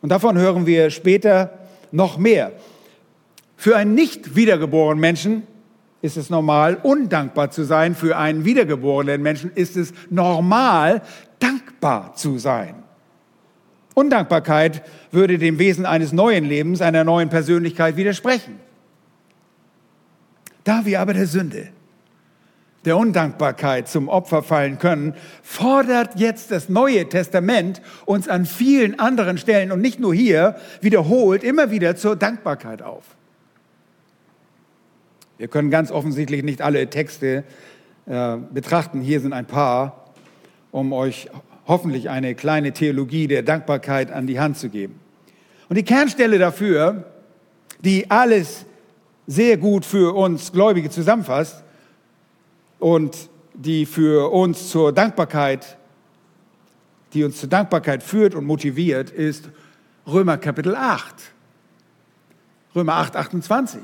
Und 0.02 0.10
davon 0.10 0.36
hören 0.36 0.66
wir 0.66 0.90
später 0.90 1.58
noch 1.92 2.18
mehr. 2.18 2.52
Für 3.56 3.76
einen 3.76 3.94
nicht 3.94 4.36
wiedergeborenen 4.36 5.00
Menschen 5.00 5.46
ist 6.02 6.16
es 6.16 6.30
normal, 6.30 6.78
undankbar 6.82 7.50
zu 7.50 7.64
sein. 7.64 7.94
Für 7.94 8.16
einen 8.16 8.44
wiedergeborenen 8.44 9.22
Menschen 9.22 9.50
ist 9.54 9.76
es 9.76 9.92
normal, 10.10 11.02
dankbar 11.38 12.14
zu 12.14 12.38
sein. 12.38 12.82
Undankbarkeit 13.94 14.82
würde 15.10 15.38
dem 15.38 15.58
Wesen 15.58 15.86
eines 15.86 16.12
neuen 16.12 16.44
Lebens, 16.44 16.82
einer 16.82 17.02
neuen 17.02 17.30
Persönlichkeit 17.30 17.96
widersprechen. 17.96 18.60
Da 20.64 20.84
wir 20.84 21.00
aber 21.00 21.14
der 21.14 21.26
Sünde 21.26 21.68
der 22.84 22.96
Undankbarkeit 22.96 23.88
zum 23.88 24.08
Opfer 24.08 24.42
fallen 24.42 24.78
können, 24.78 25.14
fordert 25.42 26.20
jetzt 26.20 26.52
das 26.52 26.68
Neue 26.68 27.08
Testament 27.08 27.82
uns 28.04 28.28
an 28.28 28.46
vielen 28.46 28.98
anderen 28.98 29.38
Stellen 29.38 29.72
und 29.72 29.80
nicht 29.80 29.98
nur 29.98 30.14
hier 30.14 30.56
wiederholt 30.80 31.42
immer 31.42 31.70
wieder 31.70 31.96
zur 31.96 32.14
Dankbarkeit 32.14 32.82
auf. 32.82 33.04
Wir 35.38 35.48
können 35.48 35.70
ganz 35.70 35.90
offensichtlich 35.90 36.42
nicht 36.42 36.62
alle 36.62 36.88
Texte 36.88 37.44
äh, 38.06 38.36
betrachten. 38.52 39.00
Hier 39.00 39.20
sind 39.20 39.32
ein 39.32 39.46
paar, 39.46 40.12
um 40.70 40.92
euch 40.92 41.28
hoffentlich 41.66 42.08
eine 42.10 42.34
kleine 42.34 42.72
Theologie 42.72 43.26
der 43.26 43.42
Dankbarkeit 43.42 44.10
an 44.10 44.26
die 44.26 44.40
Hand 44.40 44.56
zu 44.56 44.68
geben. 44.68 45.00
Und 45.68 45.76
die 45.76 45.82
Kernstelle 45.82 46.38
dafür, 46.38 47.04
die 47.80 48.10
alles 48.10 48.64
sehr 49.26 49.56
gut 49.56 49.84
für 49.84 50.14
uns 50.14 50.52
Gläubige 50.52 50.88
zusammenfasst, 50.90 51.64
und 52.78 53.30
die 53.54 53.86
für 53.86 54.32
uns 54.32 54.70
zur 54.70 54.92
Dankbarkeit, 54.92 55.78
die 57.12 57.24
uns 57.24 57.38
zur 57.40 57.48
Dankbarkeit 57.48 58.02
führt 58.02 58.34
und 58.34 58.44
motiviert, 58.44 59.10
ist 59.10 59.48
Römer 60.06 60.36
Kapitel 60.36 60.76
8. 60.76 61.14
Römer 62.74 62.94
8, 62.94 63.16
28. 63.16 63.80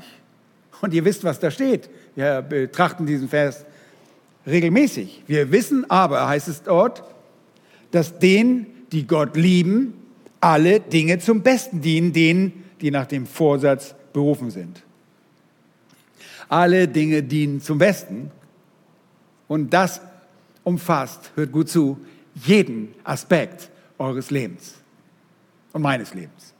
Und 0.81 0.93
ihr 0.93 1.05
wisst, 1.05 1.23
was 1.23 1.39
da 1.39 1.49
steht. 1.51 1.89
Wir 2.15 2.41
betrachten 2.41 3.05
diesen 3.05 3.29
Vers 3.29 3.65
regelmäßig. 4.45 5.23
Wir 5.27 5.51
wissen 5.51 5.89
aber, 5.89 6.27
heißt 6.27 6.47
es 6.47 6.63
dort, 6.63 7.03
dass 7.91 8.19
denen, 8.19 8.67
die 8.91 9.07
Gott 9.07 9.35
lieben, 9.35 9.93
alle 10.41 10.79
Dinge 10.79 11.19
zum 11.19 11.41
Besten 11.41 11.81
dienen, 11.81 12.11
denen, 12.11 12.63
die 12.81 12.91
nach 12.91 13.05
dem 13.05 13.25
Vorsatz 13.25 13.95
berufen 14.11 14.51
sind. 14.51 14.83
Alle 16.49 16.87
Dinge 16.87 17.23
dienen 17.23 17.61
zum 17.61 17.77
Besten. 17.77 18.29
Und 19.47 19.73
das 19.73 20.01
umfasst, 20.63 21.31
hört 21.35 21.51
gut 21.51 21.69
zu, 21.69 21.97
jeden 22.35 22.93
Aspekt 23.03 23.69
eures 23.97 24.31
Lebens 24.31 24.75
und 25.71 25.81
meines 25.81 26.13
Lebens. 26.13 26.53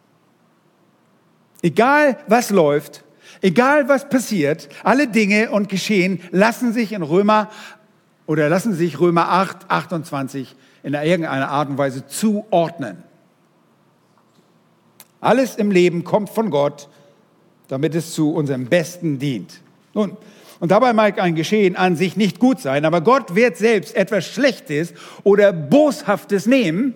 Egal 1.62 2.18
was 2.28 2.50
läuft, 2.50 3.03
egal 3.44 3.88
was 3.88 4.10
passiert, 4.10 4.70
alle 4.84 5.08
Dinge 5.08 5.52
und 5.52 5.70
Geschehen 5.70 6.20
lassen 6.32 6.74
sich 6.74 6.94
in 6.94 7.04
Römer 7.04 7.52
oder 8.26 8.50
lassen 8.50 8.74
sich 8.74 9.00
Römer 9.00 9.30
8, 9.30 9.70
28 9.70 10.56
in 10.82 10.94
irgendeiner 10.94 11.50
Art 11.50 11.70
und 11.70 11.78
Weise 11.78 12.08
zuordnen. 12.08 13.04
Alles 15.22 15.56
im 15.56 15.72
Leben 15.72 16.04
kommt 16.04 16.30
von 16.30 16.50
Gott, 16.50 16.90
damit 17.68 17.96
es 17.96 18.14
zu 18.14 18.34
unserem 18.34 18.66
Besten 18.66 19.20
dient. 19.20 19.62
Nun, 19.94 20.18
und 20.60 20.72
dabei 20.72 20.94
mag 20.94 21.20
ein 21.20 21.36
Geschehen 21.36 21.76
an 21.76 21.96
sich 21.96 22.16
nicht 22.16 22.40
gut 22.40 22.60
sein, 22.60 22.86
aber 22.86 23.02
Gott 23.02 23.36
wird 23.36 23.58
selbst 23.58 23.96
etwas 23.96 24.26
Schlechtes 24.26 24.94
oder 25.24 25.52
Boshaftes 25.52 26.46
nehmen 26.46 26.96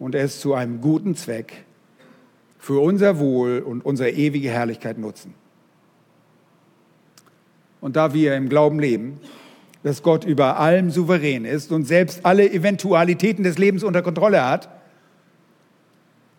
und 0.00 0.16
es 0.16 0.40
zu 0.40 0.54
einem 0.54 0.80
guten 0.80 1.14
Zweck 1.14 1.64
für 2.62 2.80
unser 2.80 3.18
Wohl 3.18 3.58
und 3.58 3.84
unsere 3.84 4.10
ewige 4.10 4.48
Herrlichkeit 4.48 4.96
nutzen. 4.96 5.34
Und 7.80 7.96
da 7.96 8.14
wir 8.14 8.36
im 8.36 8.48
Glauben 8.48 8.78
leben, 8.78 9.18
dass 9.82 10.04
Gott 10.04 10.24
über 10.24 10.60
allem 10.60 10.92
souverän 10.92 11.44
ist 11.44 11.72
und 11.72 11.86
selbst 11.88 12.24
alle 12.24 12.48
Eventualitäten 12.48 13.42
des 13.42 13.58
Lebens 13.58 13.82
unter 13.82 14.00
Kontrolle 14.00 14.48
hat 14.48 14.68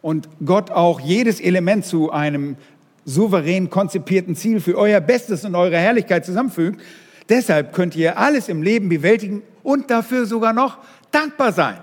und 0.01 0.29
Gott 0.45 0.71
auch 0.71 1.01
jedes 1.01 1.41
Element 1.41 1.83
zu 1.83 2.09
einem 2.09 2.55
souverän 3.03 3.69
konzipierten 3.69 4.37
Ziel 4.37 4.61
für 4.61 4.77
euer 4.77 5.01
Bestes 5.01 5.43
und 5.43 5.55
eure 5.55 5.77
Herrlichkeit 5.77 6.25
zusammenfügt. 6.25 6.79
Deshalb 7.27 7.73
könnt 7.73 7.97
ihr 7.97 8.17
alles 8.17 8.47
im 8.47 8.63
Leben 8.63 8.87
bewältigen 8.87 9.41
und 9.61 9.91
dafür 9.91 10.25
sogar 10.25 10.53
noch 10.53 10.77
dankbar 11.11 11.51
sein. 11.51 11.79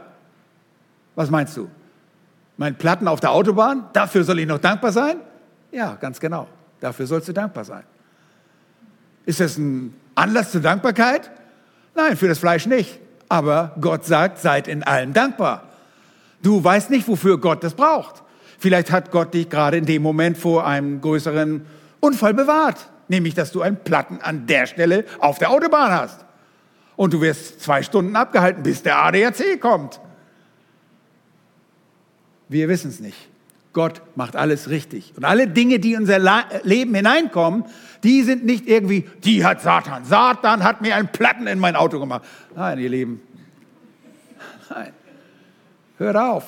Was 1.14 1.28
meinst 1.28 1.58
du? 1.58 1.68
Mein 2.60 2.74
Platten 2.74 3.08
auf 3.08 3.20
der 3.20 3.30
Autobahn? 3.30 3.86
Dafür 3.94 4.22
soll 4.22 4.38
ich 4.38 4.46
noch 4.46 4.58
dankbar 4.58 4.92
sein? 4.92 5.16
Ja, 5.72 5.94
ganz 5.94 6.20
genau. 6.20 6.46
Dafür 6.78 7.06
sollst 7.06 7.26
du 7.26 7.32
dankbar 7.32 7.64
sein. 7.64 7.84
Ist 9.24 9.40
das 9.40 9.56
ein 9.56 9.94
Anlass 10.14 10.50
zur 10.50 10.60
Dankbarkeit? 10.60 11.30
Nein, 11.94 12.18
für 12.18 12.28
das 12.28 12.38
Fleisch 12.38 12.66
nicht. 12.66 12.98
Aber 13.30 13.74
Gott 13.80 14.04
sagt, 14.04 14.40
seid 14.40 14.68
in 14.68 14.82
allem 14.82 15.14
dankbar. 15.14 15.62
Du 16.42 16.62
weißt 16.62 16.90
nicht, 16.90 17.08
wofür 17.08 17.38
Gott 17.38 17.64
das 17.64 17.72
braucht. 17.72 18.22
Vielleicht 18.58 18.92
hat 18.92 19.10
Gott 19.10 19.32
dich 19.32 19.48
gerade 19.48 19.78
in 19.78 19.86
dem 19.86 20.02
Moment 20.02 20.36
vor 20.36 20.66
einem 20.66 21.00
größeren 21.00 21.64
Unfall 22.00 22.34
bewahrt. 22.34 22.90
Nämlich, 23.08 23.32
dass 23.32 23.52
du 23.52 23.62
einen 23.62 23.78
Platten 23.78 24.20
an 24.20 24.46
der 24.46 24.66
Stelle 24.66 25.06
auf 25.18 25.38
der 25.38 25.50
Autobahn 25.50 25.92
hast. 25.92 26.26
Und 26.96 27.14
du 27.14 27.22
wirst 27.22 27.62
zwei 27.62 27.82
Stunden 27.82 28.16
abgehalten, 28.16 28.62
bis 28.62 28.82
der 28.82 28.98
ADAC 28.98 29.58
kommt. 29.58 29.98
Wir 32.50 32.68
wissen 32.68 32.90
es 32.90 32.98
nicht. 32.98 33.16
Gott 33.72 34.02
macht 34.16 34.34
alles 34.34 34.68
richtig. 34.68 35.12
Und 35.16 35.24
alle 35.24 35.46
Dinge, 35.46 35.78
die 35.78 35.92
in 35.92 36.00
unser 36.00 36.18
Leben 36.64 36.92
hineinkommen, 36.92 37.64
die 38.02 38.22
sind 38.22 38.44
nicht 38.44 38.66
irgendwie, 38.66 39.08
die 39.22 39.44
hat 39.44 39.62
Satan. 39.62 40.04
Satan 40.04 40.64
hat 40.64 40.80
mir 40.80 40.96
einen 40.96 41.06
Platten 41.06 41.46
in 41.46 41.60
mein 41.60 41.76
Auto 41.76 42.00
gemacht. 42.00 42.24
Nein, 42.56 42.80
ihr 42.80 42.88
Lieben. 42.88 43.22
Nein. 44.68 44.92
Hört 45.98 46.16
auf. 46.16 46.44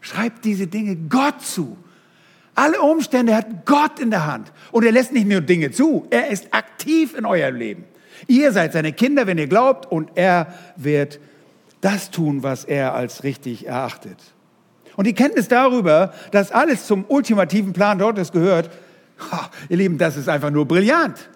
Schreibt 0.00 0.46
diese 0.46 0.66
Dinge 0.66 0.96
Gott 0.96 1.42
zu. 1.42 1.76
Alle 2.54 2.80
Umstände 2.80 3.36
hat 3.36 3.66
Gott 3.66 4.00
in 4.00 4.10
der 4.10 4.26
Hand. 4.26 4.50
Und 4.72 4.86
er 4.86 4.92
lässt 4.92 5.12
nicht 5.12 5.28
nur 5.28 5.42
Dinge 5.42 5.72
zu, 5.72 6.06
er 6.08 6.28
ist 6.28 6.54
aktiv 6.54 7.14
in 7.14 7.26
eurem 7.26 7.56
Leben. 7.56 7.84
Ihr 8.26 8.52
seid 8.52 8.72
seine 8.72 8.94
Kinder, 8.94 9.26
wenn 9.26 9.36
ihr 9.36 9.46
glaubt, 9.46 9.90
und 9.92 10.12
er 10.14 10.54
wird 10.76 11.20
das 11.82 12.10
tun, 12.10 12.42
was 12.42 12.64
er 12.64 12.94
als 12.94 13.24
richtig 13.24 13.66
erachtet. 13.66 14.16
Und 14.96 15.06
die 15.06 15.14
Kenntnis 15.14 15.48
darüber, 15.48 16.12
dass 16.30 16.52
alles 16.52 16.86
zum 16.86 17.04
ultimativen 17.08 17.72
Plan 17.72 17.98
Gottes 17.98 18.32
gehört, 18.32 18.70
ihr 19.68 19.76
Lieben, 19.76 19.98
das 19.98 20.16
ist 20.16 20.28
einfach 20.28 20.50
nur 20.50 20.66
brillant. 20.66 21.28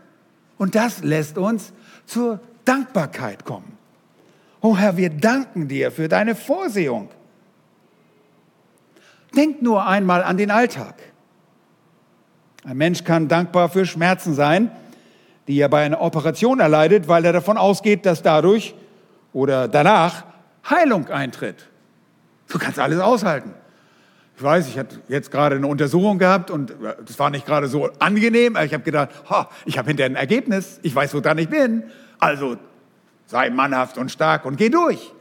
Und 0.58 0.74
das 0.74 1.02
lässt 1.02 1.38
uns 1.38 1.72
zur 2.06 2.40
Dankbarkeit 2.64 3.44
kommen. 3.44 3.76
Oh 4.60 4.76
Herr, 4.76 4.96
wir 4.96 5.10
danken 5.10 5.68
dir 5.68 5.92
für 5.92 6.08
deine 6.08 6.34
Vorsehung. 6.34 7.10
Denk 9.36 9.60
nur 9.62 9.86
einmal 9.86 10.22
an 10.22 10.36
den 10.36 10.50
Alltag. 10.50 10.94
Ein 12.64 12.78
Mensch 12.78 13.04
kann 13.04 13.28
dankbar 13.28 13.68
für 13.68 13.84
Schmerzen 13.84 14.34
sein, 14.34 14.70
die 15.48 15.58
er 15.58 15.68
bei 15.68 15.84
einer 15.84 16.00
Operation 16.00 16.60
erleidet, 16.60 17.08
weil 17.08 17.24
er 17.24 17.32
davon 17.32 17.58
ausgeht, 17.58 18.06
dass 18.06 18.22
dadurch 18.22 18.74
oder 19.34 19.68
danach 19.68 20.24
Heilung 20.68 21.08
eintritt. 21.08 21.68
Du 22.48 22.58
kannst 22.58 22.78
alles 22.78 23.00
aushalten. 23.00 23.54
Ich 24.36 24.42
weiß, 24.42 24.66
ich 24.66 24.78
hatte 24.78 25.00
jetzt 25.08 25.30
gerade 25.30 25.56
eine 25.56 25.66
Untersuchung 25.66 26.18
gehabt 26.18 26.50
und 26.50 26.72
äh, 26.72 26.96
das 27.06 27.18
war 27.18 27.30
nicht 27.30 27.46
gerade 27.46 27.68
so 27.68 27.88
angenehm. 27.98 28.56
Aber 28.56 28.64
ich 28.64 28.74
habe 28.74 28.82
gedacht, 28.82 29.10
ha, 29.30 29.48
ich 29.64 29.78
habe 29.78 29.88
hinterher 29.88 30.10
ein 30.10 30.16
Ergebnis. 30.16 30.80
Ich 30.82 30.94
weiß, 30.94 31.14
woran 31.14 31.38
ich 31.38 31.48
bin. 31.48 31.84
Also 32.18 32.56
sei 33.26 33.50
mannhaft 33.50 33.96
und 33.96 34.10
stark 34.10 34.44
und 34.44 34.56
geh 34.56 34.70
durch. 34.70 35.12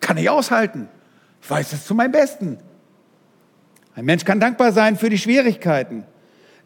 Kann 0.00 0.16
ich 0.16 0.28
aushalten. 0.28 0.88
Ich 1.40 1.50
weiß 1.50 1.72
es 1.72 1.86
zu 1.86 1.94
meinem 1.94 2.12
Besten. 2.12 2.58
Ein 3.94 4.04
Mensch 4.04 4.24
kann 4.24 4.40
dankbar 4.40 4.72
sein 4.72 4.96
für 4.96 5.08
die 5.08 5.18
Schwierigkeiten, 5.18 6.04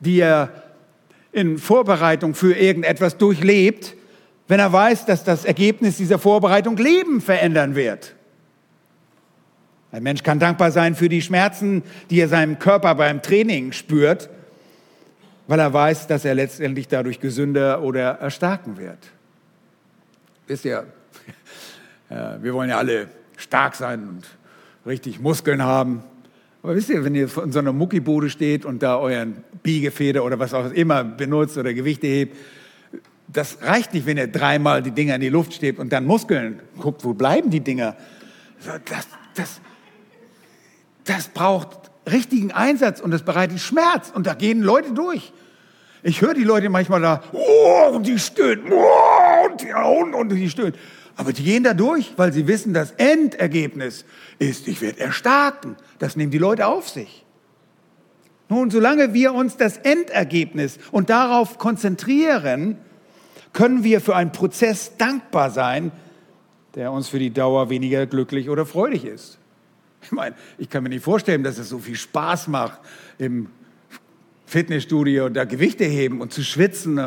die 0.01 0.21
er 0.21 0.51
in 1.33 1.59
Vorbereitung 1.59 2.35
für 2.35 2.55
irgendetwas 2.55 3.17
durchlebt, 3.17 3.95
wenn 4.49 4.61
er 4.61 4.73
weiß, 4.73 5.07
dass 5.07 5.25
das 5.25 5.45
Ergebnis 5.45 5.99
dieser 5.99 6.19
Vorbereitung 6.19 6.77
Leben 6.77 7.21
verändern 7.21 7.75
wird. 7.75 8.16
Ein 9.97 10.03
Mensch 10.03 10.23
kann 10.23 10.39
dankbar 10.39 10.73
sein 10.73 10.95
für 10.95 11.09
die 11.09 11.23
Schmerzen, 11.23 11.83
die 12.11 12.21
er 12.21 12.29
seinem 12.29 12.59
Körper 12.59 12.95
beim 12.97 13.23
Training 13.23 13.73
spürt, 13.73 14.29
weil 15.47 15.59
er 15.59 15.73
weiß, 15.73 16.07
dass 16.07 16.27
er 16.27 16.35
letztendlich 16.35 16.87
dadurch 16.87 17.19
gesünder 17.19 17.81
oder 17.81 18.19
erstarken 18.19 18.77
wird. 18.77 18.99
Wisst 20.49 20.67
ihr, 20.67 20.85
wir 22.11 22.53
wollen 22.53 22.69
ja 22.69 22.77
alle 22.77 23.09
stark 23.39 23.75
sein 23.75 24.07
und 24.07 24.27
richtig 24.85 25.19
Muskeln 25.19 25.63
haben. 25.63 26.03
Aber 26.63 26.75
wisst 26.75 26.91
ihr, 26.91 27.03
wenn 27.03 27.15
ihr 27.15 27.31
in 27.43 27.53
so 27.53 27.59
einer 27.59 27.73
Muckibude 27.73 28.29
steht 28.29 28.67
und 28.67 28.83
da 28.83 28.99
euren 28.99 29.45
Biegefeder 29.63 30.25
oder 30.25 30.39
was 30.39 30.53
auch 30.53 30.73
immer 30.73 31.05
benutzt 31.05 31.57
oder 31.57 31.73
Gewichte 31.73 32.07
hebt, 32.07 32.37
das 33.29 33.63
reicht 33.63 33.95
nicht, 33.95 34.05
wenn 34.05 34.19
ihr 34.19 34.27
dreimal 34.27 34.83
die 34.83 34.91
Dinger 34.91 35.15
in 35.15 35.23
die 35.23 35.31
Luft 35.31 35.55
steht 35.55 35.79
und 35.79 35.91
dann 35.91 36.05
Muskeln 36.05 36.61
guckt, 36.79 37.03
wo 37.03 37.15
bleiben 37.15 37.49
die 37.49 37.61
Dinger? 37.61 37.97
Das, 38.85 39.09
das, 39.35 39.61
das 41.07 41.29
braucht 41.29 41.69
richtigen 42.11 42.53
Einsatz 42.53 43.01
und 43.01 43.11
das 43.11 43.23
bereitet 43.23 43.61
Schmerz 43.61 44.13
und 44.15 44.27
da 44.27 44.35
gehen 44.35 44.63
Leute 44.63 44.93
durch. 44.93 45.33
Ich 46.03 46.21
höre 46.21 46.35
die 46.35 46.45
Leute 46.45 46.69
manchmal 46.69 47.01
da, 47.01 47.23
oh, 47.33 47.95
und 47.95 48.07
die 48.07 48.19
stöhnen, 48.19 48.73
oh, 48.73 49.51
und, 49.51 49.63
ja, 49.63 49.83
und, 49.83 50.15
und 50.15 50.29
die 50.29 50.49
stöhnen. 50.49 50.75
Aber 51.17 51.33
die 51.33 51.43
gehen 51.43 51.65
da 51.65 51.75
durch, 51.75 52.13
weil 52.17 52.33
sie 52.33 52.47
wissen, 52.47 52.75
das 52.75 52.93
Endergebnis 52.93 54.05
ist, 54.39 54.69
ich 54.69 54.83
werde 54.83 55.01
erstarken. 55.01 55.77
Das 55.99 56.15
nehmen 56.15 56.31
die 56.31 56.39
Leute 56.39 56.67
auf 56.67 56.89
sich. 56.89 57.25
Nun, 58.49 58.71
solange 58.71 59.15
wir 59.15 59.35
uns 59.35 59.57
das 59.57 59.79
Endergebnis 59.79 60.79
und 60.93 61.11
darauf 61.11 61.59
konzentrieren, 61.59 62.79
können 63.53 63.83
wir 63.83 64.01
für 64.01 64.15
einen 64.15 64.31
Prozess 64.31 64.93
dankbar 64.99 65.51
sein, 65.51 65.91
der 66.75 66.93
uns 66.93 67.09
für 67.09 67.19
die 67.19 67.31
Dauer 67.31 67.71
weniger 67.71 68.07
glücklich 68.07 68.51
oder 68.51 68.67
freudig 68.67 69.07
ist. 69.07 69.39
Ich 70.07 70.13
meine, 70.13 70.37
ich 70.57 70.71
kann 70.71 70.85
mir 70.85 70.89
nicht 70.89 71.03
vorstellen, 71.03 71.43
dass 71.43 71.59
es 71.59 71.69
so 71.69 71.81
viel 71.81 71.97
Spaß 71.97 72.47
macht, 72.47 72.79
im 73.19 73.49
Fitnessstudio 74.47 75.29
da 75.31 75.45
Gewichte 75.45 75.85
heben 75.85 76.21
und 76.21 76.33
zu 76.33 76.45
schwitzen. 76.45 77.01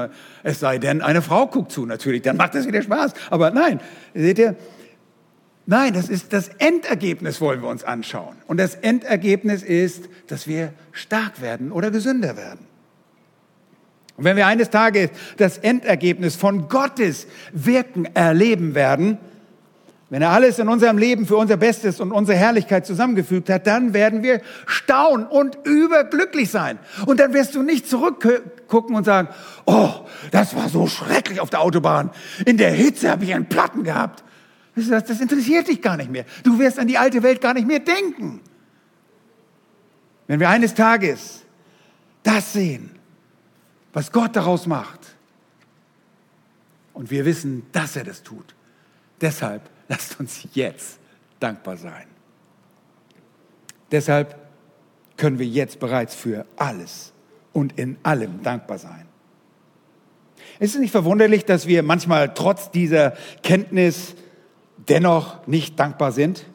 Es 0.44 0.60
sei 0.60 0.80
denn, 0.80 1.02
eine 1.02 1.22
Frau 1.22 1.48
guckt 1.48 1.72
zu, 1.72 1.86
natürlich, 1.86 2.24
dann 2.24 2.36
macht 2.36 2.56
das 2.56 2.68
wieder 2.68 2.82
Spaß. 2.82 3.14
Aber 3.30 3.52
nein, 3.52 3.80
seht 4.14 4.38
ihr, 4.38 4.58
nein, 5.66 5.94
das 5.94 6.10
ist 6.10 6.34
das 6.34 6.50
Endergebnis, 6.58 7.40
wollen 7.40 7.62
wir 7.62 7.70
uns 7.70 7.86
anschauen. 7.86 8.36
Und 8.48 8.58
das 8.58 8.76
Endergebnis 8.76 9.64
ist, 9.64 10.10
dass 10.28 10.46
wir 10.46 10.74
stark 10.92 11.40
werden 11.40 11.72
oder 11.72 11.92
gesünder 11.92 12.36
werden. 12.36 12.68
Und 14.18 14.26
wenn 14.26 14.36
wir 14.36 14.48
eines 14.48 14.70
Tages 14.70 15.12
das 15.38 15.58
Endergebnis 15.58 16.36
von 16.36 16.68
Gottes 16.68 17.28
Wirken 17.54 18.04
erleben 18.14 18.76
werden, 18.76 19.20
wenn 20.10 20.24
er 20.24 20.32
alles 20.32 20.58
in 20.58 20.68
unserem 20.68 20.98
Leben 20.98 21.28
für 21.28 21.38
unser 21.38 21.56
Bestes 21.56 22.00
und 22.00 22.12
unsere 22.12 22.38
Herrlichkeit 22.38 22.86
zusammengefügt 22.86 23.48
hat, 23.50 23.68
dann 23.68 23.94
werden 23.94 24.24
wir 24.24 24.42
staunen 24.66 25.28
und 25.28 25.58
überglücklich 25.66 26.50
sein. 26.50 26.80
Und 27.06 27.20
dann 27.20 27.34
wirst 27.34 27.54
du 27.54 27.62
nicht 27.62 27.88
zurückgucken 27.88 28.96
und 28.96 29.04
sagen, 29.04 29.28
oh, 29.66 29.92
das 30.32 30.56
war 30.56 30.68
so 30.68 30.88
schrecklich 30.88 31.40
auf 31.40 31.52
der 31.52 31.62
Autobahn. 31.62 32.10
In 32.46 32.58
der 32.58 32.72
Hitze 32.72 33.12
habe 33.12 33.24
ich 33.24 33.36
einen 33.36 33.50
Platten 33.50 33.84
gehabt. 33.84 34.24
Das 34.76 35.22
interessiert 35.22 35.68
dich 35.68 35.82
gar 35.82 35.98
nicht 35.98 36.10
mehr. 36.10 36.26
Du 36.44 36.58
wirst 36.58 36.80
an 36.80 36.88
die 36.88 36.98
alte 36.98 37.22
Welt 37.22 37.40
gar 37.40 37.54
nicht 37.54 37.68
mehr 37.68 37.80
denken. 37.80 38.42
Wenn 40.26 40.40
wir 40.40 40.50
eines 40.50 40.74
Tages 40.74 41.42
das 42.24 42.54
sehen, 42.54 42.92
was 43.94 44.12
Gott 44.12 44.36
daraus 44.36 44.66
macht, 44.66 45.00
und 46.94 47.12
wir 47.12 47.26
wissen, 47.26 47.64
dass 47.72 47.96
er 47.96 48.04
das 48.04 48.24
tut, 48.24 48.56
deshalb 49.22 49.62
Lasst 49.90 50.20
uns 50.20 50.48
jetzt 50.54 51.00
dankbar 51.40 51.76
sein. 51.76 52.06
Deshalb 53.92 54.38
können 55.18 55.40
wir 55.40 55.48
jetzt 55.48 55.80
bereits 55.80 56.16
für 56.16 56.46
alles 56.56 57.12
und 57.52 57.78
in 57.78 57.98
allem 58.04 58.42
dankbar 58.44 58.78
sein. 58.78 59.06
Es 60.60 60.76
ist 60.76 60.80
nicht 60.80 60.92
verwunderlich, 60.92 61.44
dass 61.44 61.68
wir 61.68 61.84
manchmal 61.84 62.34
trotz 62.34 62.72
dieser 62.72 63.14
Kenntnis 63.44 64.16
dennoch 64.88 65.46
nicht 65.48 65.80
dankbar 65.80 66.12
sind. 66.12 66.46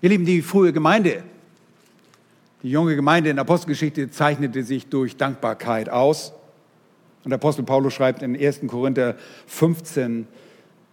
Ihr 0.00 0.10
Lieben, 0.10 0.26
die 0.26 0.42
frühe 0.42 0.72
Gemeinde, 0.72 1.22
die 2.62 2.70
junge 2.70 2.94
Gemeinde 2.94 3.30
in 3.30 3.36
der 3.36 3.42
Apostelgeschichte 3.42 4.10
zeichnete 4.10 4.62
sich 4.62 4.86
durch 4.88 5.16
Dankbarkeit 5.16 5.88
aus. 5.88 6.32
Und 7.24 7.30
der 7.30 7.36
Apostel 7.36 7.64
Paulus 7.64 7.94
schreibt 7.94 8.22
in 8.22 8.36
1. 8.36 8.60
Korinther 8.66 9.16
15, 9.46 10.26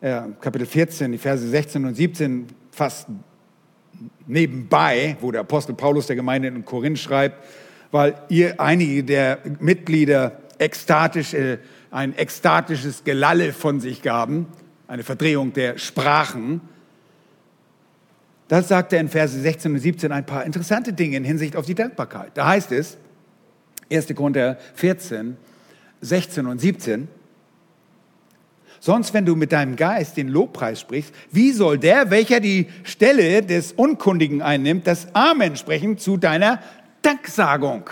äh, 0.02 0.22
Kapitel 0.40 0.66
14, 0.66 1.12
die 1.12 1.18
Verse 1.18 1.48
16 1.48 1.86
und 1.86 1.96
17 1.96 2.48
fast 2.72 3.08
nebenbei, 4.28 5.18
wo 5.20 5.32
der 5.32 5.42
Apostel 5.42 5.76
Paulus 5.76 6.08
der 6.08 6.16
Gemeinde 6.16 6.48
in 6.48 6.64
Korinth 6.64 7.00
schreibt, 7.00 7.44
weil 7.92 8.16
ihr 8.30 8.60
einige 8.60 9.04
der 9.04 9.40
Mitglieder 9.60 10.40
ekstatisch, 10.58 11.34
äh, 11.34 11.58
ein 11.92 12.16
ekstatisches 12.18 13.04
Gelalle 13.04 13.52
von 13.52 13.80
sich 13.80 14.02
gaben, 14.02 14.48
eine 14.88 15.04
Verdrehung 15.04 15.54
der 15.54 15.78
Sprachen. 15.78 16.62
Das 18.48 18.68
sagt 18.68 18.94
er 18.94 19.00
in 19.00 19.10
Verse 19.10 19.40
16 19.40 19.74
und 19.74 19.80
17 19.80 20.12
ein 20.12 20.26
paar 20.26 20.46
interessante 20.46 20.94
Dinge 20.94 21.18
in 21.18 21.24
Hinsicht 21.24 21.56
auf 21.56 21.66
die 21.66 21.76
Dankbarkeit. 21.76 22.32
Da 22.36 22.48
heißt 22.48 22.72
es, 22.72 22.98
1. 23.92 24.08
Korinther 24.16 24.58
14, 24.76 25.36
16 26.02 26.46
und 26.46 26.60
17, 26.60 27.08
Sonst, 28.80 29.14
wenn 29.14 29.26
du 29.26 29.36
mit 29.36 29.52
deinem 29.52 29.76
Geist 29.76 30.16
den 30.18 30.30
Lobpreis 30.30 30.80
sprichst, 30.80 31.14
wie 31.32 31.52
soll 31.52 31.78
der, 31.78 32.12
welcher 32.12 32.40
die 32.40 32.68
Stelle 32.84 33.42
des 33.42 33.74
Unkundigen 33.74 34.42
einnimmt, 34.42 34.88
das 34.88 35.14
Amen 35.14 35.58
sprechen 35.58 35.98
zu 35.98 36.18
deiner 36.18 36.60
Danksagung? 37.02 37.90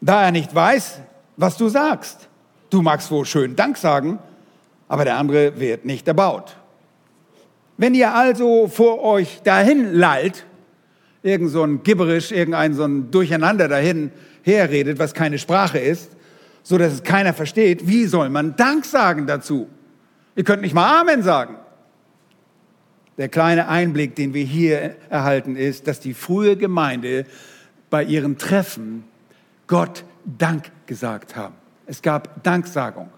Da 0.00 0.24
er 0.24 0.32
nicht 0.32 0.54
weiß, 0.54 1.00
was 1.36 1.56
du 1.56 1.68
sagst. 1.68 2.28
Du 2.70 2.82
magst 2.82 3.10
wohl 3.10 3.26
schön 3.26 3.56
Dank 3.56 3.76
sagen, 3.76 4.18
aber 4.88 5.04
der 5.04 5.16
andere 5.16 5.60
wird 5.60 5.84
nicht 5.84 6.08
erbaut. 6.08 6.56
Wenn 7.76 7.94
ihr 7.94 8.14
also 8.14 8.68
vor 8.68 9.02
euch 9.02 9.40
dahin 9.42 9.94
lallt, 9.94 10.46
irgend 11.22 11.50
so 11.50 11.62
ein 11.62 11.82
Gibberisch, 11.82 12.32
irgendein 12.32 12.74
so 12.74 12.84
ein 12.84 13.10
Durcheinander 13.10 13.68
dahin 13.68 14.12
herredet, 14.42 14.98
was 14.98 15.14
keine 15.14 15.38
Sprache 15.38 15.78
ist, 15.78 16.13
so 16.64 16.78
dass 16.78 16.94
es 16.94 17.02
keiner 17.04 17.34
versteht, 17.34 17.86
wie 17.86 18.06
soll 18.06 18.30
man 18.30 18.56
Dank 18.56 18.84
sagen 18.86 19.28
dazu? 19.28 19.68
Ihr 20.34 20.42
könnt 20.42 20.62
nicht 20.62 20.74
mal 20.74 21.00
Amen 21.00 21.22
sagen. 21.22 21.58
Der 23.18 23.28
kleine 23.28 23.68
Einblick, 23.68 24.16
den 24.16 24.34
wir 24.34 24.44
hier 24.44 24.96
erhalten, 25.08 25.54
ist, 25.54 25.86
dass 25.86 26.00
die 26.00 26.14
frühe 26.14 26.56
Gemeinde 26.56 27.26
bei 27.90 28.02
ihren 28.02 28.38
Treffen 28.38 29.04
Gott 29.68 30.04
Dank 30.24 30.72
gesagt 30.86 31.36
haben. 31.36 31.54
Es 31.86 32.02
gab 32.02 32.42
Danksagung. 32.42 33.10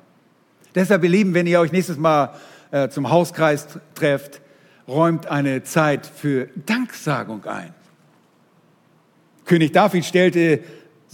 Deshalb, 0.74 1.04
ihr 1.04 1.10
Lieben, 1.10 1.32
wenn 1.32 1.46
ihr 1.46 1.60
euch 1.60 1.72
nächstes 1.72 1.96
Mal 1.96 2.34
äh, 2.72 2.88
zum 2.88 3.08
Hauskreis 3.08 3.66
trefft, 3.94 4.42
räumt 4.88 5.28
eine 5.28 5.62
Zeit 5.62 6.04
für 6.04 6.48
Danksagung 6.66 7.44
ein. 7.44 7.72
König 9.46 9.72
David 9.72 10.04
stellte 10.04 10.60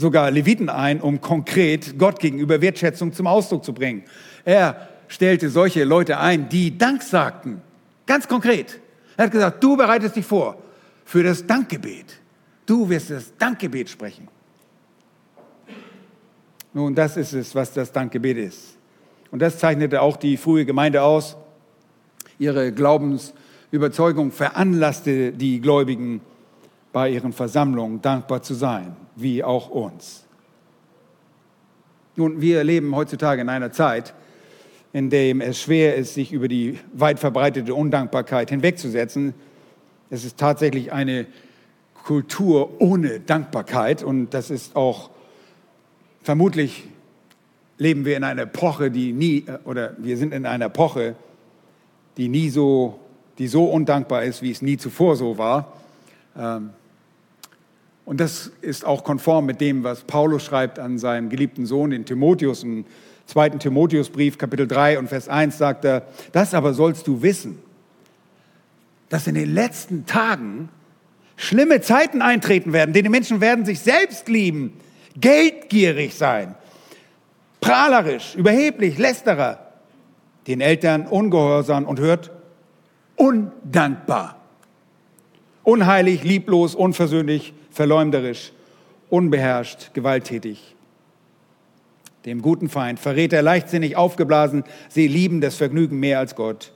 sogar 0.02 0.30
Leviten 0.30 0.68
ein, 0.68 1.00
um 1.00 1.22
konkret 1.22 1.98
Gott 1.98 2.20
gegenüber 2.20 2.60
Wertschätzung 2.60 3.14
zum 3.14 3.26
Ausdruck 3.26 3.64
zu 3.64 3.72
bringen. 3.72 4.02
Er 4.44 4.88
stellte 5.08 5.48
solche 5.48 5.84
Leute 5.84 6.18
ein, 6.18 6.50
die 6.50 6.76
Dank 6.76 7.02
sagten. 7.02 7.62
Ganz 8.04 8.28
konkret. 8.28 8.78
Er 9.16 9.24
hat 9.24 9.32
gesagt, 9.32 9.64
du 9.64 9.76
bereitest 9.76 10.16
dich 10.16 10.26
vor 10.26 10.58
für 11.04 11.22
das 11.22 11.46
Dankgebet. 11.46 12.20
Du 12.66 12.88
wirst 12.88 13.10
das 13.10 13.36
Dankgebet 13.38 13.88
sprechen. 13.88 14.28
Nun, 16.74 16.94
das 16.94 17.16
ist 17.16 17.32
es, 17.32 17.54
was 17.54 17.72
das 17.72 17.92
Dankgebet 17.92 18.36
ist. 18.38 18.76
Und 19.30 19.40
das 19.40 19.58
zeichnete 19.58 20.00
auch 20.00 20.16
die 20.16 20.36
frühe 20.36 20.64
Gemeinde 20.64 21.02
aus. 21.02 21.36
Ihre 22.38 22.72
Glaubensüberzeugung 22.72 24.32
veranlasste 24.32 25.32
die 25.32 25.60
Gläubigen 25.60 26.20
bei 26.92 27.10
ihren 27.10 27.32
Versammlungen 27.32 28.02
dankbar 28.02 28.42
zu 28.42 28.54
sein, 28.54 28.96
wie 29.16 29.44
auch 29.44 29.68
uns. 29.68 30.24
Nun, 32.16 32.40
wir 32.40 32.62
leben 32.64 32.94
heutzutage 32.94 33.40
in 33.40 33.48
einer 33.48 33.72
Zeit, 33.72 34.14
in 34.92 35.08
der 35.08 35.34
es 35.40 35.60
schwer 35.60 35.96
ist, 35.96 36.14
sich 36.14 36.32
über 36.32 36.48
die 36.48 36.78
weit 36.92 37.18
verbreitete 37.18 37.74
Undankbarkeit 37.74 38.50
hinwegzusetzen. 38.50 39.34
Es 40.10 40.24
ist 40.24 40.38
tatsächlich 40.38 40.92
eine 40.92 41.26
Kultur 42.04 42.80
ohne 42.80 43.20
Dankbarkeit 43.20 44.02
und 44.02 44.30
das 44.34 44.50
ist 44.50 44.76
auch 44.76 45.10
vermutlich 46.22 46.84
leben 47.78 48.04
wir 48.04 48.16
in 48.16 48.24
einer 48.24 48.42
Epoche, 48.42 48.90
die 48.90 49.12
nie 49.12 49.44
oder 49.64 49.96
wir 49.98 50.16
sind 50.16 50.34
in 50.34 50.46
einer 50.46 50.66
Epoche, 50.66 51.14
die 52.16 52.28
nie 52.28 52.50
so, 52.50 53.00
die 53.38 53.48
so 53.48 53.64
undankbar 53.64 54.24
ist, 54.24 54.42
wie 54.42 54.50
es 54.50 54.62
nie 54.62 54.76
zuvor 54.76 55.16
so 55.16 55.38
war. 55.38 55.72
Ähm, 56.36 56.70
und 58.04 58.20
das 58.20 58.50
ist 58.60 58.84
auch 58.84 59.04
konform 59.04 59.46
mit 59.46 59.60
dem, 59.60 59.84
was 59.84 60.02
Paulus 60.02 60.44
schreibt 60.44 60.78
an 60.78 60.98
seinem 60.98 61.28
geliebten 61.28 61.66
Sohn, 61.66 61.90
den 61.90 62.04
Timotheus, 62.04 62.62
im 62.62 62.84
zweiten 63.26 63.58
Timotheusbrief, 63.58 64.38
Kapitel 64.38 64.66
3 64.66 64.98
und 64.98 65.08
Vers 65.08 65.28
1 65.28 65.56
sagt 65.56 65.84
er, 65.84 66.06
das 66.32 66.54
aber 66.54 66.74
sollst 66.74 67.06
du 67.06 67.22
wissen, 67.22 67.58
dass 69.08 69.26
in 69.26 69.34
den 69.34 69.54
letzten 69.54 70.06
Tagen 70.06 70.68
schlimme 71.36 71.80
Zeiten 71.80 72.22
eintreten 72.22 72.72
werden, 72.72 72.92
denn 72.92 73.04
die 73.04 73.10
Menschen 73.10 73.40
werden 73.40 73.64
sich 73.64 73.80
selbst 73.80 74.28
lieben, 74.28 74.72
geldgierig 75.16 76.14
sein, 76.14 76.54
prahlerisch, 77.60 78.34
überheblich, 78.34 78.98
lästerer, 78.98 79.58
den 80.46 80.60
Eltern 80.60 81.06
ungehorsam 81.06 81.84
und 81.84 82.00
hört 82.00 82.32
undankbar, 83.16 84.40
unheilig, 85.62 86.24
lieblos, 86.24 86.74
unversöhnlich, 86.74 87.54
verleumderisch, 87.72 88.52
unbeherrscht, 89.08 89.92
gewalttätig. 89.94 90.76
Dem 92.24 92.40
guten 92.40 92.68
Feind 92.68 93.00
verrät 93.00 93.32
er 93.32 93.42
leichtsinnig 93.42 93.96
aufgeblasen, 93.96 94.64
sie 94.88 95.08
lieben 95.08 95.40
das 95.40 95.56
Vergnügen 95.56 95.98
mehr 95.98 96.20
als 96.20 96.36
Gott. 96.36 96.72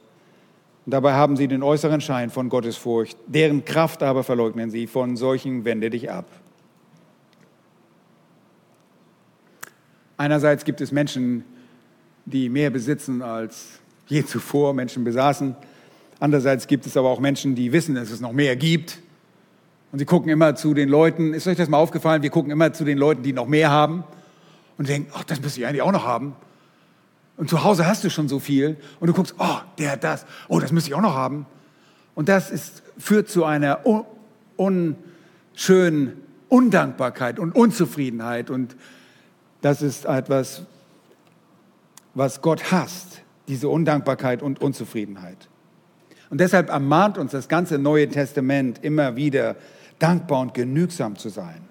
Und 0.85 0.93
dabei 0.93 1.13
haben 1.13 1.37
sie 1.37 1.49
den 1.49 1.63
äußeren 1.63 2.01
Schein 2.01 2.31
von 2.31 2.49
Gottesfurcht, 2.49 3.17
deren 3.27 3.65
Kraft 3.65 4.03
aber 4.03 4.25
verleugnen 4.25 4.71
sie. 4.71 4.87
Von 4.87 5.17
solchen 5.17 5.65
wende 5.65 5.91
dich 5.91 6.11
ab. 6.11 6.27
Einerseits 10.17 10.65
gibt 10.65 10.81
es 10.81 10.93
Menschen, 10.93 11.45
die 12.25 12.49
mehr 12.49 12.71
besitzen 12.71 13.21
als 13.23 13.81
je 14.07 14.25
zuvor 14.25 14.75
Menschen 14.75 15.05
besaßen. 15.05 15.55
Andererseits 16.19 16.67
gibt 16.67 16.87
es 16.87 16.97
aber 16.97 17.11
auch 17.11 17.21
Menschen, 17.21 17.55
die 17.55 17.73
wissen, 17.73 17.95
dass 17.95 18.11
es 18.11 18.21
noch 18.21 18.33
mehr 18.33 18.57
gibt 18.57 18.99
und 19.97 20.01
sie 20.01 20.05
gucken 20.05 20.29
immer 20.29 20.55
zu 20.55 20.75
den 20.75 20.91
Leuten, 20.91 21.33
ist 21.33 21.47
euch 21.47 21.57
das 21.57 21.71
mal 21.71 21.79
aufgefallen, 21.79 22.21
wir 22.21 22.29
gucken 22.29 22.53
immer 22.53 22.71
zu 22.75 22.85
den 22.85 22.99
Leuten, 22.99 23.23
die 23.23 23.33
noch 23.33 23.47
mehr 23.47 23.71
haben 23.71 24.05
und 24.77 24.91
denken, 24.91 25.11
ach, 25.15 25.25
das 25.25 25.41
müsste 25.41 25.61
ich 25.61 25.67
eigentlich 25.67 25.81
auch 25.81 25.91
noch 25.91 26.05
haben. 26.05 26.37
Und 27.39 27.49
zu 27.49 27.65
Hause 27.65 27.87
hast 27.87 28.05
du 28.05 28.11
schon 28.11 28.29
so 28.29 28.39
viel 28.39 28.77
und 29.01 29.07
du 29.07 29.15
guckst, 29.15 29.37
oh, 29.39 29.57
der 29.79 29.93
hat 29.93 30.05
das, 30.05 30.27
oh, 30.49 30.61
das 30.61 30.71
müsste 30.71 30.91
ich 30.91 30.95
auch 30.95 31.01
noch 31.01 31.15
haben. 31.15 31.47
Und 32.15 32.29
das 32.29 32.51
ist, 32.51 32.83
führt 32.99 33.31
zu 33.31 33.47
einer 33.47 33.87
unschönen 34.57 36.13
Undankbarkeit 36.51 37.39
und 37.39 37.55
Unzufriedenheit. 37.55 38.51
Und 38.51 38.77
das 39.63 39.81
ist 39.81 40.05
etwas, 40.05 40.61
was 42.13 42.43
Gott 42.43 42.71
hasst, 42.71 43.23
diese 43.49 43.71
Undankbarkeit 43.71 44.43
und 44.43 44.61
Unzufriedenheit. 44.61 45.49
Und 46.29 46.43
deshalb 46.43 46.69
ermahnt 46.69 47.17
uns 47.17 47.33
das 47.33 47.49
ganze 47.49 47.79
Neue 47.79 48.11
Testament 48.11 48.85
immer 48.85 49.17
wieder, 49.17 49.57
dankbar 49.99 50.41
und 50.41 50.55
genügsam 50.55 51.17
zu 51.17 51.29
sein. 51.29 51.63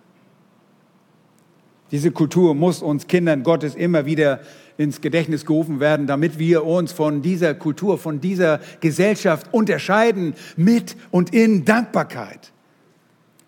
Diese 1.91 2.11
Kultur 2.11 2.55
muss 2.55 2.81
uns 2.81 3.07
Kindern 3.07 3.43
Gottes 3.43 3.75
immer 3.75 4.05
wieder 4.05 4.41
ins 4.77 5.01
Gedächtnis 5.01 5.45
gerufen 5.45 5.79
werden, 5.79 6.07
damit 6.07 6.39
wir 6.39 6.65
uns 6.65 6.91
von 6.91 7.21
dieser 7.21 7.53
Kultur, 7.53 7.97
von 7.97 8.19
dieser 8.19 8.59
Gesellschaft 8.81 9.53
unterscheiden 9.53 10.33
mit 10.57 10.97
und 11.11 11.33
in 11.33 11.63
Dankbarkeit. 11.63 12.51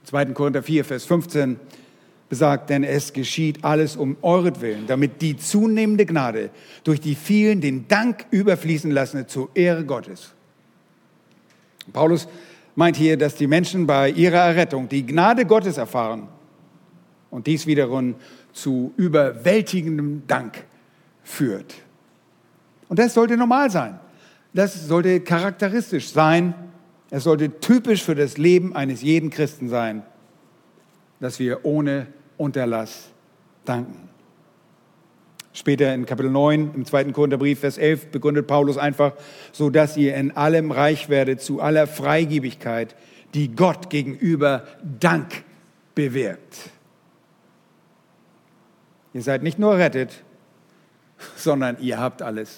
2. 0.05 0.27
Korinther 0.27 0.63
4, 0.63 0.85
Vers 0.85 1.05
15 1.05 1.59
besagt, 2.29 2.69
denn 2.69 2.83
es 2.83 3.13
geschieht 3.13 3.63
alles 3.63 3.95
um 3.95 4.17
euretwillen, 4.21 4.85
damit 4.87 5.21
die 5.21 5.37
zunehmende 5.37 6.05
Gnade 6.05 6.49
durch 6.83 7.01
die 7.01 7.15
vielen 7.15 7.61
den 7.61 7.87
Dank 7.87 8.25
überfließen 8.31 8.91
lasse 8.91 9.27
zur 9.27 9.49
Ehre 9.53 9.85
Gottes. 9.85 10.33
Paulus 11.91 12.27
meint 12.77 12.95
hier, 12.95 13.17
dass 13.17 13.33
die 13.33 13.47
Menschen 13.47 13.87
bei 13.87 14.11
ihrer 14.11 14.37
Errettung 14.37 14.87
die 14.87 15.03
Gnade 15.03 15.45
Gottes 15.45 15.77
erfahren 15.77 16.27
und 17.31 17.47
dies 17.47 17.65
wiederum 17.65 18.15
zu 18.53 18.93
überwältigendem 18.97 20.21
Dank 20.27 20.63
führt. 21.23 21.73
Und 22.87 22.99
das 22.99 23.15
sollte 23.15 23.35
normal 23.35 23.71
sein. 23.71 23.99
Das 24.53 24.87
sollte 24.87 25.19
charakteristisch 25.21 26.09
sein. 26.11 26.53
Es 27.09 27.23
sollte 27.23 27.59
typisch 27.59 28.03
für 28.03 28.13
das 28.13 28.37
Leben 28.37 28.75
eines 28.75 29.01
jeden 29.01 29.31
Christen 29.31 29.69
sein, 29.69 30.03
dass 31.19 31.39
wir 31.39 31.65
ohne 31.65 32.05
Unterlass 32.37 33.09
danken. 33.65 34.06
Später 35.57 35.91
in 35.91 36.05
Kapitel 36.05 36.29
9 36.29 36.75
im 36.75 36.85
zweiten 36.85 37.13
Korintherbrief, 37.13 37.61
Vers 37.61 37.79
11, 37.79 38.11
begründet 38.11 38.45
Paulus 38.45 38.77
einfach, 38.77 39.13
so 39.51 39.71
dass 39.71 39.97
ihr 39.97 40.15
in 40.15 40.37
allem 40.37 40.69
reich 40.69 41.09
werdet 41.09 41.41
zu 41.41 41.61
aller 41.61 41.87
Freigebigkeit, 41.87 42.95
die 43.33 43.55
Gott 43.55 43.89
gegenüber 43.89 44.67
Dank 44.99 45.43
bewirkt. 45.95 46.69
Ihr 49.15 49.23
seid 49.23 49.41
nicht 49.41 49.57
nur 49.57 49.79
rettet, 49.79 50.21
sondern 51.35 51.77
ihr 51.79 51.99
habt 51.99 52.21
alles. 52.21 52.55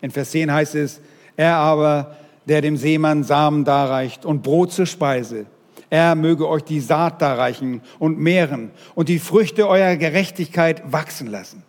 In 0.00 0.10
Vers 0.10 0.30
10 0.30 0.50
heißt 0.50 0.76
es, 0.76 0.98
er 1.36 1.56
aber, 1.56 2.16
der 2.46 2.62
dem 2.62 2.78
Seemann 2.78 3.22
Samen 3.22 3.66
darreicht 3.66 4.24
und 4.24 4.42
Brot 4.42 4.72
zur 4.72 4.86
Speise, 4.86 5.44
er 5.90 6.14
möge 6.14 6.48
euch 6.48 6.64
die 6.64 6.80
Saat 6.80 7.20
darreichen 7.20 7.82
und 7.98 8.18
mehren 8.18 8.70
und 8.94 9.10
die 9.10 9.18
Früchte 9.18 9.68
eurer 9.68 9.96
Gerechtigkeit 9.96 10.90
wachsen 10.90 11.26
lassen 11.26 11.62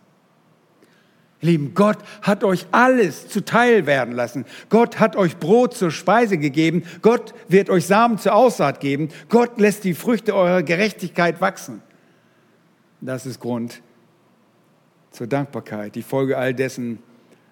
Lieben, 1.44 1.74
Gott 1.74 1.98
hat 2.22 2.42
euch 2.42 2.66
alles 2.72 3.28
zuteil 3.28 3.86
werden 3.86 4.14
lassen. 4.14 4.44
Gott 4.68 4.98
hat 4.98 5.16
euch 5.16 5.36
Brot 5.36 5.74
zur 5.74 5.90
Speise 5.90 6.38
gegeben. 6.38 6.82
Gott 7.02 7.34
wird 7.48 7.70
euch 7.70 7.86
Samen 7.86 8.18
zur 8.18 8.34
Aussaat 8.34 8.80
geben. 8.80 9.08
Gott 9.28 9.60
lässt 9.60 9.84
die 9.84 9.94
Früchte 9.94 10.34
eurer 10.34 10.62
Gerechtigkeit 10.62 11.40
wachsen. 11.40 11.82
Das 13.00 13.26
ist 13.26 13.40
Grund 13.40 13.82
zur 15.10 15.26
Dankbarkeit. 15.26 15.94
Die 15.94 16.02
Folge 16.02 16.36
all 16.36 16.54
dessen 16.54 16.98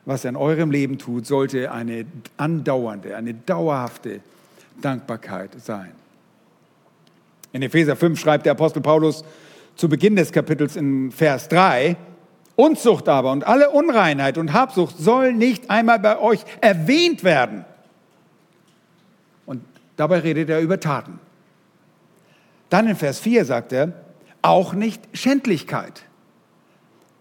was 0.05 0.25
er 0.25 0.31
in 0.31 0.37
eurem 0.37 0.71
Leben 0.71 0.99
tut, 0.99 1.27
sollte 1.27 1.71
eine 1.71 2.07
andauernde, 2.37 3.17
eine 3.17 3.35
dauerhafte 3.35 4.21
Dankbarkeit 4.81 5.51
sein. 5.61 5.93
In 7.53 7.63
Epheser 7.63 7.97
5 7.97 8.19
schreibt 8.19 8.47
der 8.47 8.53
Apostel 8.53 8.81
Paulus 8.81 9.25
zu 9.77 9.89
Beginn 9.89 10.17
des 10.17 10.33
Kapitels 10.33 10.77
in 10.77 11.13
Vers 11.13 11.49
3, 11.49 11.97
Unzucht 12.57 13.09
aber 13.09 13.33
und 13.33 13.47
alle 13.47 13.71
Unreinheit 13.71 14.37
und 14.39 14.53
Habsucht 14.53 14.99
soll 14.99 15.33
nicht 15.33 15.71
einmal 15.71 15.99
bei 15.99 16.19
euch 16.19 16.45
erwähnt 16.61 17.25
werden. 17.25 17.65
Und 19.47 19.65
dabei 19.97 20.19
redet 20.19 20.51
er 20.51 20.61
über 20.61 20.79
Taten. 20.79 21.19
Dann 22.69 22.87
in 22.87 22.97
Vers 22.97 23.21
4 23.21 23.45
sagt 23.45 23.73
er, 23.73 23.93
auch 24.43 24.75
nicht 24.75 25.03
Schändlichkeit 25.13 26.03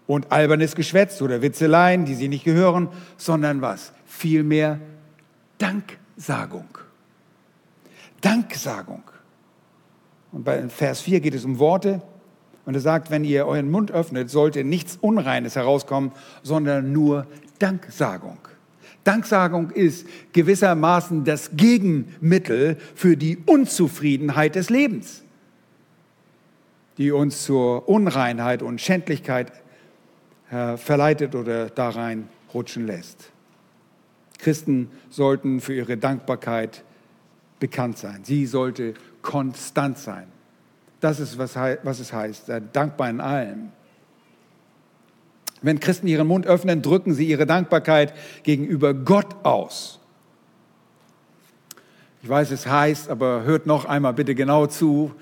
und 0.06 0.32
albernes 0.32 0.74
Geschwätz 0.74 1.22
oder 1.22 1.40
Witzeleien, 1.40 2.04
die 2.04 2.14
sie 2.14 2.28
nicht 2.28 2.44
gehören, 2.44 2.88
sondern 3.16 3.62
was? 3.62 3.92
Vielmehr 4.04 4.80
Danksagung. 5.58 6.66
Danksagung. 8.20 9.02
Und 10.32 10.44
bei 10.44 10.68
Vers 10.68 11.00
4 11.02 11.20
geht 11.20 11.34
es 11.34 11.44
um 11.44 11.58
Worte. 11.58 12.02
Und 12.64 12.74
er 12.74 12.80
sagt, 12.80 13.10
wenn 13.10 13.24
ihr 13.24 13.46
euren 13.46 13.70
Mund 13.70 13.90
öffnet, 13.90 14.30
sollte 14.30 14.64
nichts 14.64 14.96
Unreines 15.00 15.56
herauskommen, 15.56 16.12
sondern 16.42 16.92
nur 16.92 17.26
Danksagung. 17.58 18.38
Danksagung 19.04 19.70
ist 19.70 20.06
gewissermaßen 20.32 21.24
das 21.24 21.50
Gegenmittel 21.56 22.76
für 22.94 23.16
die 23.16 23.38
Unzufriedenheit 23.46 24.54
des 24.54 24.70
Lebens, 24.70 25.22
die 26.98 27.10
uns 27.10 27.44
zur 27.44 27.88
Unreinheit 27.88 28.62
und 28.62 28.80
Schändlichkeit 28.80 29.52
äh, 30.50 30.76
verleitet 30.76 31.34
oder 31.34 31.68
da 31.68 31.88
rein 31.88 32.28
rutschen 32.54 32.86
lässt. 32.86 33.30
Christen 34.38 34.90
sollten 35.10 35.60
für 35.60 35.74
ihre 35.74 35.96
Dankbarkeit 35.96 36.84
bekannt 37.58 37.98
sein. 37.98 38.20
Sie 38.24 38.46
sollte 38.46 38.94
konstant 39.22 39.98
sein. 39.98 40.26
Das 41.02 41.18
ist, 41.18 41.36
was, 41.36 41.56
was 41.56 41.98
es 41.98 42.12
heißt, 42.12 42.44
dankbar 42.72 43.10
in 43.10 43.20
allem. 43.20 43.72
Wenn 45.60 45.80
Christen 45.80 46.06
ihren 46.06 46.28
Mund 46.28 46.46
öffnen, 46.46 46.80
drücken 46.80 47.12
sie 47.12 47.26
ihre 47.26 47.44
Dankbarkeit 47.44 48.14
gegenüber 48.44 48.94
Gott 48.94 49.44
aus. 49.44 49.98
Ich 52.22 52.28
weiß, 52.28 52.52
es 52.52 52.68
heißt, 52.68 53.10
aber 53.10 53.42
hört 53.42 53.66
noch 53.66 53.84
einmal 53.84 54.14
bitte 54.14 54.36
genau 54.36 54.68
zu. 54.68 55.12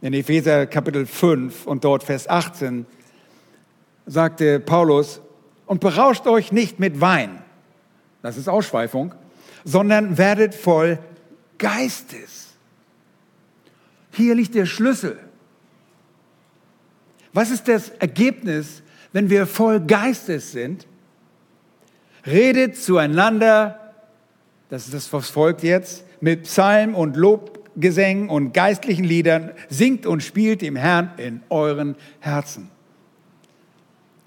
In 0.00 0.14
Epheser 0.14 0.66
Kapitel 0.66 1.04
5 1.04 1.66
und 1.66 1.84
dort 1.84 2.02
Vers 2.02 2.30
18 2.30 2.86
sagte 4.06 4.58
Paulus, 4.58 5.20
und 5.66 5.80
berauscht 5.80 6.26
euch 6.26 6.50
nicht 6.50 6.80
mit 6.80 7.02
Wein, 7.02 7.42
das 8.22 8.38
ist 8.38 8.48
Ausschweifung, 8.48 9.14
sondern 9.64 10.16
werdet 10.16 10.54
voll 10.54 10.98
Geistes. 11.58 12.54
Hier 14.12 14.34
liegt 14.34 14.54
der 14.54 14.64
Schlüssel. 14.64 15.18
Was 17.36 17.50
ist 17.50 17.68
das 17.68 17.90
Ergebnis, 17.90 18.82
wenn 19.12 19.28
wir 19.28 19.46
voll 19.46 19.78
Geistes 19.80 20.52
sind? 20.52 20.86
Redet 22.26 22.78
zueinander, 22.78 23.92
das 24.70 24.86
ist 24.86 24.94
das, 24.94 25.12
was 25.12 25.28
folgt 25.28 25.62
jetzt, 25.62 26.06
mit 26.22 26.44
Psalm 26.44 26.94
und 26.94 27.14
Lobgesängen 27.14 28.30
und 28.30 28.54
geistlichen 28.54 29.04
Liedern, 29.04 29.50
singt 29.68 30.06
und 30.06 30.22
spielt 30.22 30.62
dem 30.62 30.76
Herrn 30.76 31.10
in 31.18 31.42
euren 31.50 31.96
Herzen. 32.20 32.70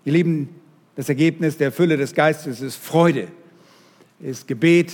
Ihr 0.05 0.13
Lieben, 0.13 0.61
das 0.95 1.09
Ergebnis 1.09 1.57
der 1.57 1.71
Fülle 1.71 1.97
des 1.97 2.13
Geistes 2.13 2.61
ist 2.61 2.75
Freude, 2.75 3.29
ist 4.19 4.47
Gebet, 4.47 4.93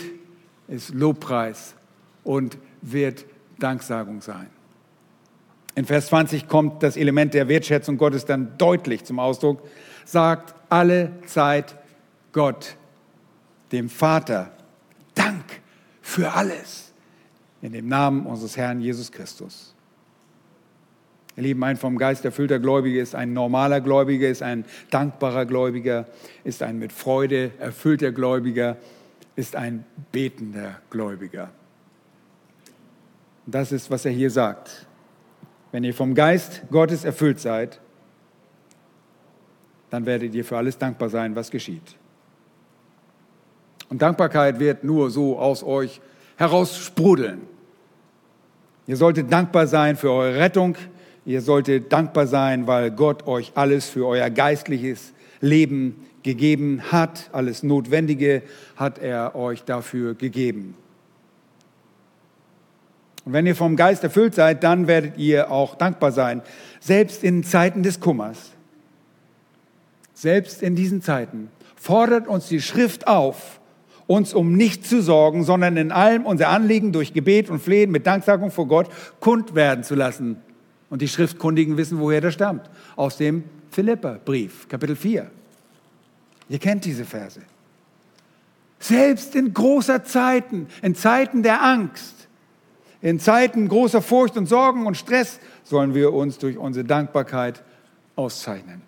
ist 0.70 0.94
Lobpreis 0.94 1.76
und 2.24 2.58
wird 2.82 3.26
Danksagung 3.60 4.22
sein. 4.22 4.55
In 5.76 5.86
Vers 5.86 6.08
20 6.08 6.48
kommt 6.48 6.82
das 6.84 6.96
Element 6.96 7.34
der 7.34 7.50
Wertschätzung 7.50 7.98
Gottes 7.98 8.26
dann 8.26 8.58
deutlich 8.58 9.04
zum 9.04 9.20
Ausdruck, 9.20 9.62
sagt 10.06 10.56
alle 10.70 11.12
Zeit 11.26 11.76
Gott, 12.32 12.78
dem 13.72 13.90
Vater, 13.90 14.52
Dank 15.16 15.46
für 16.02 16.34
alles 16.34 16.92
in 17.62 17.74
dem 17.74 17.88
Namen 17.88 18.26
unseres 18.26 18.58
Herrn 18.58 18.80
Jesus 18.80 19.12
Christus. 19.12 19.74
Ihr 21.38 21.44
Lieben, 21.44 21.64
ein 21.64 21.76
vom 21.76 21.98
Geist 21.98 22.24
erfüllter 22.24 22.60
Gläubiger 22.60 23.02
ist 23.02 23.16
ein 23.16 23.34
normaler 23.34 23.82
Gläubiger, 23.82 24.30
ist 24.30 24.42
ein 24.42 24.64
dankbarer 24.90 25.46
Gläubiger, 25.46 26.06
ist 26.46 26.64
ein 26.64 26.80
mit 26.80 26.94
Freude 26.94 27.52
erfüllter 27.60 28.14
Gläubiger, 28.14 28.78
ist 29.36 29.56
ein 29.56 29.84
betender 30.14 30.80
Gläubiger. 30.90 31.50
Das 33.46 33.74
ist, 33.74 33.92
was 33.92 34.06
er 34.06 34.12
hier 34.12 34.32
sagt. 34.32 34.85
Wenn 35.76 35.84
ihr 35.84 35.94
vom 35.94 36.16
Geist 36.16 36.62
Gottes 36.72 37.04
erfüllt 37.04 37.38
seid, 37.38 37.82
dann 39.90 40.06
werdet 40.06 40.34
ihr 40.34 40.46
für 40.46 40.56
alles 40.56 40.78
dankbar 40.78 41.10
sein, 41.10 41.36
was 41.36 41.52
geschieht. 41.52 41.98
Und 43.90 44.02
Dankbarkeit 44.02 44.58
wird 44.58 44.86
nur 44.86 45.12
so 45.12 45.38
aus 45.38 45.64
euch 45.64 46.00
heraus 46.38 46.78
sprudeln. 46.78 47.42
Ihr 48.88 48.96
solltet 48.96 49.30
dankbar 49.30 49.68
sein 49.68 49.98
für 49.98 50.12
eure 50.14 50.40
Rettung, 50.40 50.78
Ihr 51.26 51.42
solltet 51.42 51.92
dankbar 51.92 52.28
sein, 52.28 52.68
weil 52.68 52.90
Gott 52.92 53.28
euch 53.28 53.52
alles 53.56 53.90
für 53.90 54.08
euer 54.08 54.30
geistliches 54.30 55.12
Leben 55.42 56.06
gegeben 56.24 56.84
hat. 56.94 57.30
Alles 57.34 57.64
Notwendige 57.64 58.44
hat 58.78 58.98
er 59.00 59.36
euch 59.36 59.66
dafür 59.66 60.14
gegeben. 60.14 60.76
Und 63.26 63.34
wenn 63.34 63.48
ihr 63.48 63.56
vom 63.56 63.76
Geist 63.76 64.04
erfüllt 64.04 64.36
seid, 64.36 64.64
dann 64.64 64.88
werdet 64.88 65.18
ihr 65.18 65.52
auch 65.52 65.76
dankbar 65.76 66.12
sein, 66.12 66.44
selbst 66.80 67.24
in 67.24 67.44
Zeiten 67.44 67.82
des 67.82 68.00
Kummers. 68.00 68.52
Selbst 70.14 70.62
in 70.62 70.76
diesen 70.76 71.02
Zeiten 71.02 71.50
fordert 71.76 72.28
uns 72.28 72.48
die 72.48 72.62
Schrift 72.62 73.08
auf, 73.08 73.60
uns 74.08 74.34
um 74.36 74.54
nichts 74.54 74.90
zu 74.90 75.02
sorgen, 75.02 75.44
sondern 75.44 75.76
in 75.78 75.92
allem 75.92 76.26
unser 76.26 76.50
Anliegen 76.50 76.92
durch 76.92 77.14
Gebet 77.14 77.50
und 77.50 77.60
Flehen 77.60 77.92
mit 77.92 78.06
Danksagung 78.06 78.52
vor 78.52 78.68
Gott 78.68 78.90
kund 79.20 79.56
werden 79.56 79.84
zu 79.84 79.96
lassen. 79.96 80.38
Und 80.92 81.02
die 81.02 81.08
Schriftkundigen 81.08 81.78
wissen, 81.78 82.00
woher 82.00 82.22
der 82.22 82.32
stammt. 82.32 82.70
Aus 82.96 83.18
dem 83.18 83.44
Philipperbrief, 83.72 84.70
Kapitel 84.70 84.96
4. 84.96 85.30
Ihr 86.48 86.60
kennt 86.60 86.86
diese 86.86 87.06
Verse. 87.06 87.42
Selbst 88.80 89.36
in 89.36 89.52
großer 89.52 90.04
Zeiten, 90.04 90.68
in 90.84 90.94
Zeiten 90.94 91.42
der 91.42 91.64
Angst, 91.64 92.25
in 93.06 93.20
Zeiten 93.20 93.68
großer 93.68 94.02
Furcht 94.02 94.36
und 94.36 94.48
Sorgen 94.48 94.88
und 94.88 94.98
Stress 94.98 95.40
sollen 95.64 95.94
wir 95.94 96.12
uns 96.12 96.40
durch 96.40 96.58
unsere 96.58 96.84
Dankbarkeit 96.84 97.62
auszeichnen. 98.16 98.82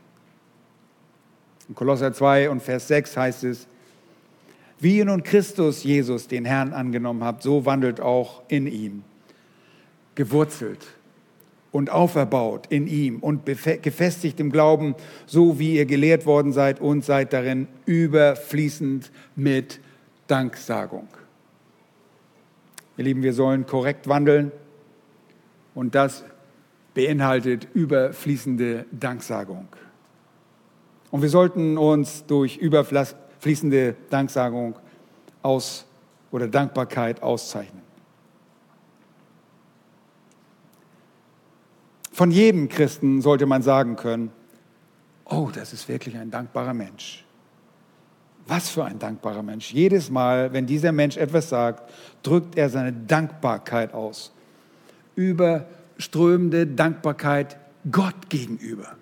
In 1.70 1.76
Kolosser 1.76 2.12
2 2.12 2.50
und 2.50 2.64
Vers 2.64 2.88
6 2.88 3.16
heißt 3.16 3.44
es, 3.44 3.68
wie 4.80 4.98
ihr 4.98 5.06
nun 5.06 5.22
Christus 5.22 5.84
Jesus, 5.84 6.28
den 6.28 6.46
Herrn, 6.46 6.74
angenommen 6.74 7.24
habt, 7.24 7.44
so 7.44 7.68
wandelt 7.68 8.02
auch 8.02 8.42
in 8.48 8.66
ihm, 8.66 9.04
gewurzelt 10.16 10.84
und 11.72 11.92
auferbaut 11.92 12.66
in 12.70 12.88
ihm 12.88 13.20
und 13.20 13.46
gefestigt 13.46 14.40
im 14.40 14.52
Glauben, 14.52 14.96
so 15.28 15.60
wie 15.60 15.76
ihr 15.76 15.86
gelehrt 15.86 16.26
worden 16.26 16.54
seid 16.54 16.82
und 16.82 17.06
seid 17.06 17.34
darin 17.34 17.68
überfließend 17.86 19.12
mit 19.36 19.80
Danksagung. 20.26 21.08
Ihr 22.98 23.04
Lieben, 23.04 23.22
wir 23.22 23.34
sollen 23.34 23.68
korrekt 23.68 24.08
wandeln 24.08 24.52
und 25.76 25.94
das 25.94 26.24
beinhaltet 26.96 27.68
überfließende 27.76 28.86
Danksagung. 28.92 29.68
Und 31.12 31.22
wir 31.22 31.30
sollten 31.30 31.78
uns 31.78 32.26
durch 32.26 32.58
überfließende 32.58 33.96
Danksagung 34.10 34.80
aus 35.44 35.86
oder 36.32 36.48
Dankbarkeit 36.48 37.22
auszeichnen. 37.22 37.84
Von 42.12 42.32
jedem 42.32 42.68
Christen 42.68 43.22
sollte 43.22 43.46
man 43.46 43.62
sagen 43.62 43.96
können, 43.96 44.32
oh, 45.26 45.52
das 45.54 45.72
ist 45.72 45.88
wirklich 45.88 46.18
ein 46.18 46.32
dankbarer 46.32 46.74
Mensch. 46.74 47.27
Was 48.48 48.70
für 48.70 48.86
ein 48.86 48.98
dankbarer 48.98 49.44
Mensch. 49.44 49.74
Jedes 49.74 50.10
Mal, 50.10 50.54
wenn 50.54 50.66
dieser 50.66 50.92
Mensch 50.94 51.18
etwas 51.18 51.50
sagt, 51.50 51.92
drückt 52.24 52.58
er 52.58 52.70
seine 52.70 52.94
Dankbarkeit 52.94 53.94
aus. 53.94 54.32
Überströmende 55.16 56.66
Dankbarkeit 56.66 57.58
Gott 57.92 58.30
gegenüber. 58.30 58.96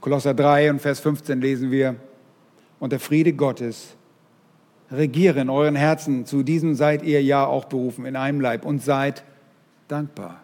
Kolosser 0.00 0.34
3 0.34 0.70
und 0.70 0.80
Vers 0.80 1.00
15 1.00 1.40
lesen 1.40 1.70
wir, 1.70 1.96
und 2.78 2.92
der 2.92 3.00
Friede 3.00 3.32
Gottes 3.32 3.96
regiere 4.90 5.40
in 5.40 5.48
euren 5.48 5.76
Herzen, 5.76 6.26
zu 6.26 6.42
diesem 6.42 6.74
seid 6.74 7.02
ihr 7.02 7.22
ja 7.22 7.46
auch 7.46 7.64
berufen, 7.66 8.04
in 8.04 8.16
einem 8.16 8.40
Leib, 8.40 8.64
und 8.64 8.82
seid 8.82 9.24
dankbar. 9.88 10.40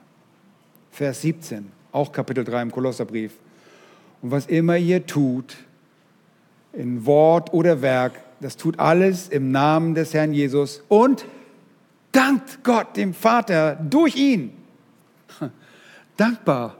Vers 0.90 1.22
17, 1.22 1.70
auch 1.92 2.12
Kapitel 2.12 2.44
3 2.44 2.62
im 2.62 2.70
Kolosserbrief. 2.70 3.34
Und 4.22 4.30
was 4.30 4.46
immer 4.46 4.76
ihr 4.76 5.06
tut, 5.06 5.56
in 6.73 7.07
Wort 7.07 7.53
oder 7.53 7.83
Werk, 7.83 8.12
das 8.41 8.57
tut 8.57 8.79
alles 8.79 9.29
im 9.29 9.51
Namen 9.51 9.95
des 9.95 10.14
Herrn 10.14 10.33
Jesus 10.33 10.83
und 10.89 11.25
dankt 12.12 12.64
Gott, 12.64 12.97
dem 12.97 13.14
Vater, 13.14 13.77
durch 13.77 14.16
ihn. 14.16 14.53
Dankbar 16.16 16.77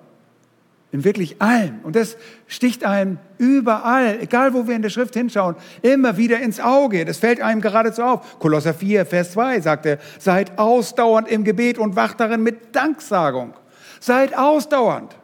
in 0.93 1.05
wirklich 1.05 1.41
allem. 1.41 1.80
Und 1.82 1.95
das 1.95 2.16
sticht 2.47 2.84
einem 2.84 3.18
überall, 3.38 4.18
egal 4.20 4.55
wo 4.55 4.66
wir 4.66 4.74
in 4.74 4.82
der 4.82 4.91
Schrift 4.91 5.14
hinschauen, 5.14 5.55
immer 5.82 6.16
wieder 6.16 6.41
ins 6.41 6.61
Auge. 6.61 7.05
Das 7.05 7.18
fällt 7.18 7.41
einem 7.41 7.61
geradezu 7.61 8.03
auf. 8.03 8.38
Kolosser 8.41 8.74
4, 8.74 9.07
Vers 9.07 9.32
2 9.32 9.61
sagt 9.61 9.86
er, 9.86 9.99
seid 10.18 10.59
ausdauernd 10.59 11.28
im 11.28 11.45
Gebet 11.45 11.78
und 11.78 11.97
wacht 11.97 12.18
darin 12.18 12.43
mit 12.43 12.74
Danksagung. 12.74 13.55
Seid 14.01 14.36
ausdauernd. 14.36 15.14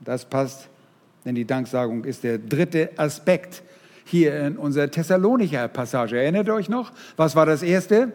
Das 0.00 0.24
passt, 0.24 0.68
denn 1.24 1.34
die 1.34 1.44
Danksagung 1.44 2.04
ist 2.04 2.24
der 2.24 2.38
dritte 2.38 2.90
Aspekt 2.96 3.62
hier 4.04 4.38
in 4.40 4.56
unserer 4.56 4.90
Thessalonicher 4.90 5.68
Passage. 5.68 6.20
Erinnert 6.20 6.48
ihr 6.48 6.54
euch 6.54 6.68
noch? 6.68 6.92
Was 7.16 7.36
war 7.36 7.46
das 7.46 7.62
erste? 7.62 8.12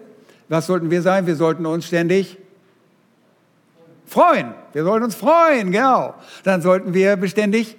Was 0.49 0.67
sollten 0.67 0.91
wir 0.91 1.01
sein? 1.01 1.27
Wir 1.27 1.35
sollten 1.35 1.65
uns 1.65 1.85
ständig 1.85 2.37
freuen. 4.05 4.53
Wir 4.73 4.83
sollten 4.83 5.05
uns 5.05 5.15
freuen, 5.15 5.71
genau. 5.71 6.15
Dann 6.43 6.61
sollten 6.61 6.93
wir 6.93 7.15
beständig 7.17 7.77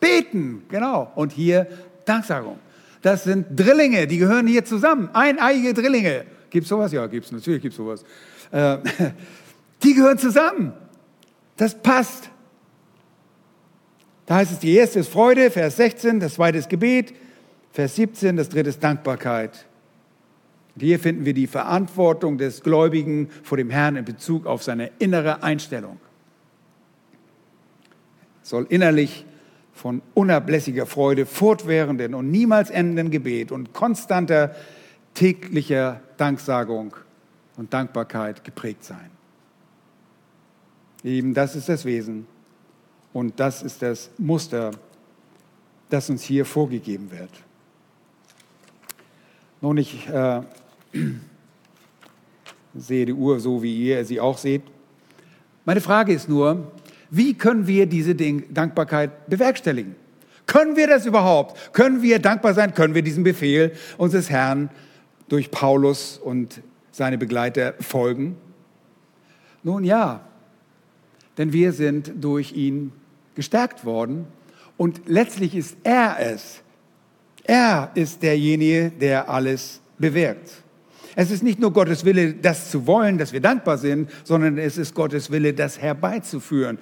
beten, 0.00 0.64
genau. 0.68 1.12
Und 1.14 1.32
hier 1.32 1.66
Danksagung. 2.04 2.58
Das 3.02 3.24
sind 3.24 3.46
Drillinge, 3.50 4.06
die 4.06 4.18
gehören 4.18 4.46
hier 4.46 4.64
zusammen. 4.64 5.08
Eineiige 5.12 5.72
Drillinge. 5.74 6.24
Gibt 6.50 6.64
es 6.64 6.68
sowas? 6.68 6.92
Ja, 6.92 7.06
gibt 7.06 7.26
es, 7.26 7.32
natürlich 7.32 7.62
gibt 7.62 7.72
es 7.72 7.76
sowas. 7.76 8.04
Äh, 8.50 8.78
die 9.82 9.94
gehören 9.94 10.18
zusammen. 10.18 10.72
Das 11.56 11.74
passt. 11.74 12.30
Da 14.28 14.36
heißt 14.36 14.52
es, 14.52 14.58
die 14.58 14.74
erste 14.74 14.98
ist 14.98 15.08
Freude, 15.08 15.50
Vers 15.50 15.76
16, 15.76 16.20
das 16.20 16.34
zweite 16.34 16.58
ist 16.58 16.68
Gebet, 16.68 17.14
Vers 17.72 17.96
17, 17.96 18.36
das 18.36 18.50
dritte 18.50 18.68
ist 18.68 18.84
Dankbarkeit. 18.84 19.64
Und 20.74 20.82
hier 20.82 20.98
finden 20.98 21.24
wir 21.24 21.32
die 21.32 21.46
Verantwortung 21.46 22.36
des 22.36 22.62
Gläubigen 22.62 23.30
vor 23.42 23.56
dem 23.56 23.70
Herrn 23.70 23.96
in 23.96 24.04
Bezug 24.04 24.44
auf 24.44 24.62
seine 24.62 24.90
innere 24.98 25.42
Einstellung. 25.42 25.98
Es 28.42 28.50
soll 28.50 28.66
innerlich 28.68 29.24
von 29.72 30.02
unablässiger 30.12 30.84
Freude, 30.84 31.24
fortwährenden 31.24 32.14
und 32.14 32.30
niemals 32.30 32.68
endenden 32.68 33.10
Gebet 33.10 33.50
und 33.50 33.72
konstanter 33.72 34.54
täglicher 35.14 36.02
Danksagung 36.18 36.94
und 37.56 37.72
Dankbarkeit 37.72 38.44
geprägt 38.44 38.84
sein. 38.84 39.10
Eben 41.02 41.32
das 41.32 41.56
ist 41.56 41.70
das 41.70 41.86
Wesen 41.86 42.26
und 43.12 43.38
das 43.40 43.62
ist 43.62 43.82
das 43.82 44.10
Muster, 44.18 44.70
das 45.88 46.10
uns 46.10 46.22
hier 46.22 46.44
vorgegeben 46.44 47.10
wird. 47.10 47.30
Nun, 49.60 49.78
ich 49.78 50.08
äh, 50.08 50.42
sehe 52.74 53.06
die 53.06 53.12
Uhr 53.12 53.40
so, 53.40 53.62
wie 53.62 53.88
ihr 53.88 54.04
sie 54.04 54.20
auch 54.20 54.38
seht. 54.38 54.62
Meine 55.64 55.80
Frage 55.80 56.12
ist 56.12 56.28
nur, 56.28 56.70
wie 57.10 57.34
können 57.34 57.66
wir 57.66 57.86
diese 57.86 58.14
Dankbarkeit 58.14 59.28
bewerkstelligen? 59.28 59.96
Können 60.46 60.76
wir 60.76 60.86
das 60.86 61.04
überhaupt? 61.06 61.74
Können 61.74 62.02
wir 62.02 62.18
dankbar 62.18 62.54
sein? 62.54 62.72
Können 62.72 62.94
wir 62.94 63.02
diesem 63.02 63.24
Befehl 63.24 63.72
unseres 63.98 64.30
Herrn 64.30 64.70
durch 65.28 65.50
Paulus 65.50 66.18
und 66.18 66.62
seine 66.90 67.18
Begleiter 67.18 67.74
folgen? 67.80 68.36
Nun 69.62 69.84
ja, 69.84 70.22
denn 71.38 71.52
wir 71.52 71.72
sind 71.72 72.12
durch 72.20 72.52
ihn 72.52 72.92
gestärkt 73.34 73.84
worden 73.84 74.26
und 74.76 75.02
letztlich 75.06 75.54
ist 75.54 75.76
er 75.84 76.16
es. 76.20 76.60
Er 77.44 77.90
ist 77.94 78.22
derjenige, 78.22 78.90
der 78.90 79.30
alles 79.30 79.80
bewirkt. 79.98 80.50
Es 81.16 81.30
ist 81.30 81.42
nicht 81.42 81.58
nur 81.58 81.72
Gottes 81.72 82.04
Wille, 82.04 82.34
das 82.34 82.70
zu 82.70 82.86
wollen, 82.86 83.18
dass 83.18 83.32
wir 83.32 83.40
dankbar 83.40 83.78
sind, 83.78 84.10
sondern 84.24 84.58
es 84.58 84.76
ist 84.76 84.94
Gottes 84.94 85.30
Wille, 85.30 85.54
das 85.54 85.80
herbeizuführen. 85.80 86.78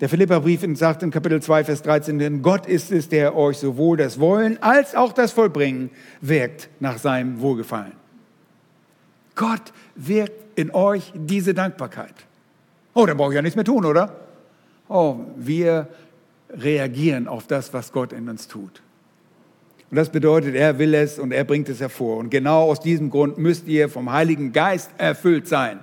Der 0.00 0.08
Philipperbrief 0.10 0.64
sagt 0.74 1.02
in 1.02 1.10
Kapitel 1.10 1.40
2, 1.40 1.64
Vers 1.64 1.82
13, 1.82 2.18
denn 2.18 2.42
Gott 2.42 2.66
ist 2.66 2.92
es, 2.92 3.08
der 3.08 3.34
euch 3.34 3.56
sowohl 3.58 3.96
das 3.96 4.20
Wollen 4.20 4.62
als 4.62 4.94
auch 4.94 5.12
das 5.12 5.32
Vollbringen 5.32 5.90
wirkt 6.20 6.68
nach 6.80 6.98
seinem 6.98 7.40
Wohlgefallen. 7.40 7.92
Gott 9.34 9.72
wirkt 9.94 10.58
in 10.58 10.70
euch 10.70 11.12
diese 11.14 11.54
Dankbarkeit. 11.54 12.25
Oh, 12.96 13.04
dann 13.04 13.18
brauche 13.18 13.32
ich 13.32 13.36
ja 13.36 13.42
nichts 13.42 13.56
mehr 13.56 13.64
tun, 13.64 13.84
oder? 13.84 14.16
Oh, 14.88 15.18
wir 15.36 15.86
reagieren 16.48 17.28
auf 17.28 17.46
das, 17.46 17.74
was 17.74 17.92
Gott 17.92 18.14
in 18.14 18.26
uns 18.26 18.48
tut. 18.48 18.80
Und 19.90 19.96
das 19.98 20.08
bedeutet, 20.08 20.54
er 20.54 20.78
will 20.78 20.94
es 20.94 21.18
und 21.18 21.30
er 21.30 21.44
bringt 21.44 21.68
es 21.68 21.78
hervor. 21.78 22.16
Und 22.16 22.30
genau 22.30 22.62
aus 22.62 22.80
diesem 22.80 23.10
Grund 23.10 23.36
müsst 23.36 23.66
ihr 23.66 23.90
vom 23.90 24.10
Heiligen 24.10 24.54
Geist 24.54 24.92
erfüllt 24.96 25.46
sein. 25.46 25.80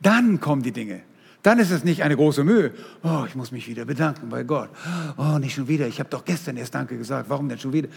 Dann 0.00 0.40
kommen 0.40 0.64
die 0.64 0.72
Dinge. 0.72 1.00
Dann 1.44 1.60
ist 1.60 1.70
es 1.70 1.84
nicht 1.84 2.02
eine 2.02 2.16
große 2.16 2.42
Mühe. 2.42 2.72
Oh, 3.04 3.22
ich 3.28 3.36
muss 3.36 3.52
mich 3.52 3.68
wieder 3.68 3.84
bedanken 3.84 4.30
bei 4.30 4.42
Gott. 4.42 4.70
Oh, 5.16 5.38
nicht 5.38 5.54
schon 5.54 5.68
wieder. 5.68 5.86
Ich 5.86 6.00
habe 6.00 6.10
doch 6.10 6.24
gestern 6.24 6.56
erst 6.56 6.74
Danke 6.74 6.98
gesagt. 6.98 7.30
Warum 7.30 7.48
denn 7.48 7.60
schon 7.60 7.72
wieder? 7.72 7.88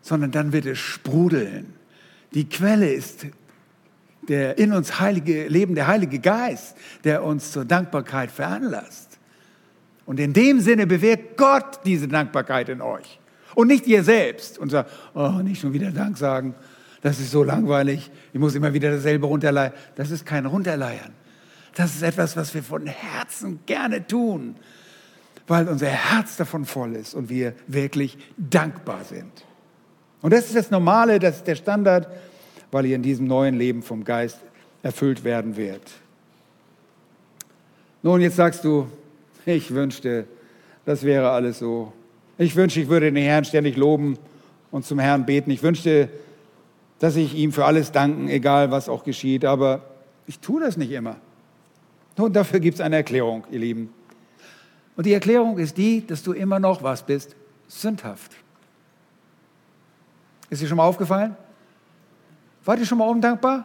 Sondern 0.00 0.30
dann 0.30 0.54
wird 0.54 0.64
es 0.64 0.78
sprudeln. 0.78 1.74
Die 2.32 2.48
Quelle 2.48 2.90
ist 2.90 3.26
der 4.28 4.58
in 4.58 4.72
uns 4.72 5.00
heilige, 5.00 5.48
lebende 5.48 5.86
Heilige 5.86 6.18
Geist, 6.18 6.76
der 7.04 7.24
uns 7.24 7.52
zur 7.52 7.64
Dankbarkeit 7.64 8.30
veranlasst. 8.30 9.18
Und 10.06 10.20
in 10.20 10.32
dem 10.32 10.60
Sinne 10.60 10.86
bewirkt 10.86 11.36
Gott 11.36 11.80
diese 11.84 12.08
Dankbarkeit 12.08 12.68
in 12.68 12.80
euch. 12.80 13.18
Und 13.54 13.68
nicht 13.68 13.86
ihr 13.86 14.04
selbst 14.04 14.58
und 14.58 14.70
sagt, 14.70 14.90
oh, 15.14 15.40
nicht 15.42 15.60
schon 15.60 15.72
wieder 15.72 15.90
Dank 15.90 16.16
sagen. 16.18 16.54
Das 17.02 17.18
ist 17.20 17.30
so 17.30 17.42
langweilig. 17.42 18.10
Ich 18.32 18.38
muss 18.38 18.54
immer 18.54 18.72
wieder 18.72 18.90
dasselbe 18.90 19.26
runterleiern. 19.26 19.72
Das 19.94 20.10
ist 20.10 20.24
kein 20.26 20.46
Runterleiern. 20.46 21.12
Das 21.74 21.94
ist 21.94 22.02
etwas, 22.02 22.36
was 22.36 22.54
wir 22.54 22.62
von 22.62 22.86
Herzen 22.86 23.60
gerne 23.66 24.06
tun, 24.06 24.56
weil 25.46 25.68
unser 25.68 25.88
Herz 25.88 26.36
davon 26.36 26.64
voll 26.64 26.94
ist 26.94 27.14
und 27.14 27.28
wir 27.28 27.54
wirklich 27.66 28.16
dankbar 28.36 29.04
sind. 29.04 29.44
Und 30.22 30.32
das 30.32 30.46
ist 30.46 30.56
das 30.56 30.70
Normale, 30.70 31.18
das 31.18 31.36
ist 31.36 31.46
der 31.46 31.56
Standard, 31.56 32.08
weil 32.70 32.86
ihr 32.86 32.96
in 32.96 33.02
diesem 33.02 33.26
neuen 33.26 33.56
Leben 33.56 33.82
vom 33.82 34.04
Geist 34.04 34.38
erfüllt 34.82 35.24
werden 35.24 35.56
wird. 35.56 35.82
Nun, 38.02 38.20
jetzt 38.20 38.36
sagst 38.36 38.64
du, 38.64 38.86
ich 39.44 39.72
wünschte, 39.72 40.26
das 40.84 41.02
wäre 41.02 41.30
alles 41.30 41.58
so. 41.58 41.92
Ich 42.38 42.54
wünschte, 42.54 42.80
ich 42.80 42.88
würde 42.88 43.10
den 43.10 43.22
Herrn 43.22 43.44
ständig 43.44 43.76
loben 43.76 44.18
und 44.70 44.84
zum 44.84 44.98
Herrn 44.98 45.26
beten. 45.26 45.50
Ich 45.50 45.62
wünschte, 45.62 46.08
dass 46.98 47.16
ich 47.16 47.34
ihm 47.34 47.52
für 47.52 47.64
alles 47.64 47.92
danken, 47.92 48.28
egal 48.28 48.70
was 48.70 48.88
auch 48.88 49.04
geschieht. 49.04 49.44
Aber 49.44 49.82
ich 50.26 50.38
tue 50.38 50.60
das 50.60 50.76
nicht 50.76 50.90
immer. 50.92 51.16
Nun, 52.16 52.32
dafür 52.32 52.60
gibt 52.60 52.76
es 52.76 52.80
eine 52.80 52.96
Erklärung, 52.96 53.44
ihr 53.50 53.58
Lieben. 53.58 53.92
Und 54.96 55.06
die 55.06 55.12
Erklärung 55.12 55.58
ist 55.58 55.76
die, 55.76 56.06
dass 56.06 56.22
du 56.22 56.32
immer 56.32 56.58
noch 56.58 56.82
was 56.82 57.04
bist, 57.04 57.36
sündhaft. 57.68 58.32
Ist 60.48 60.62
dir 60.62 60.68
schon 60.68 60.76
mal 60.76 60.86
aufgefallen? 60.86 61.36
Wart 62.66 62.80
ihr 62.80 62.86
schon 62.86 62.98
mal 62.98 63.08
undankbar? 63.08 63.64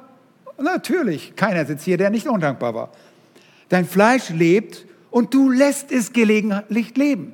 Natürlich, 0.60 1.36
keiner 1.36 1.66
sitzt 1.66 1.84
hier, 1.84 1.98
der 1.98 2.12
nicht 2.12 2.28
undankbar 2.28 2.76
war. 2.76 2.92
Dein 3.68 3.86
Fleisch 3.86 4.30
lebt 4.30 4.86
und 5.10 5.34
du 5.34 5.50
lässt 5.50 5.92
es 5.92 6.14
gelegentlich 6.14 6.96
leben. 6.96 7.34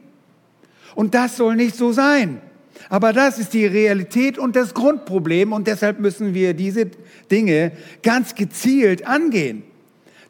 Und 0.96 1.14
das 1.14 1.36
soll 1.36 1.58
nicht 1.58 1.76
so 1.76 1.92
sein. 1.92 2.42
Aber 2.90 3.12
das 3.12 3.38
ist 3.38 3.54
die 3.54 3.66
Realität 3.66 4.38
und 4.38 4.56
das 4.56 4.74
Grundproblem 4.74 5.52
und 5.52 5.68
deshalb 5.68 6.00
müssen 6.00 6.34
wir 6.34 6.54
diese 6.54 6.90
Dinge 7.30 7.74
ganz 8.02 8.34
gezielt 8.34 9.06
angehen. 9.06 9.64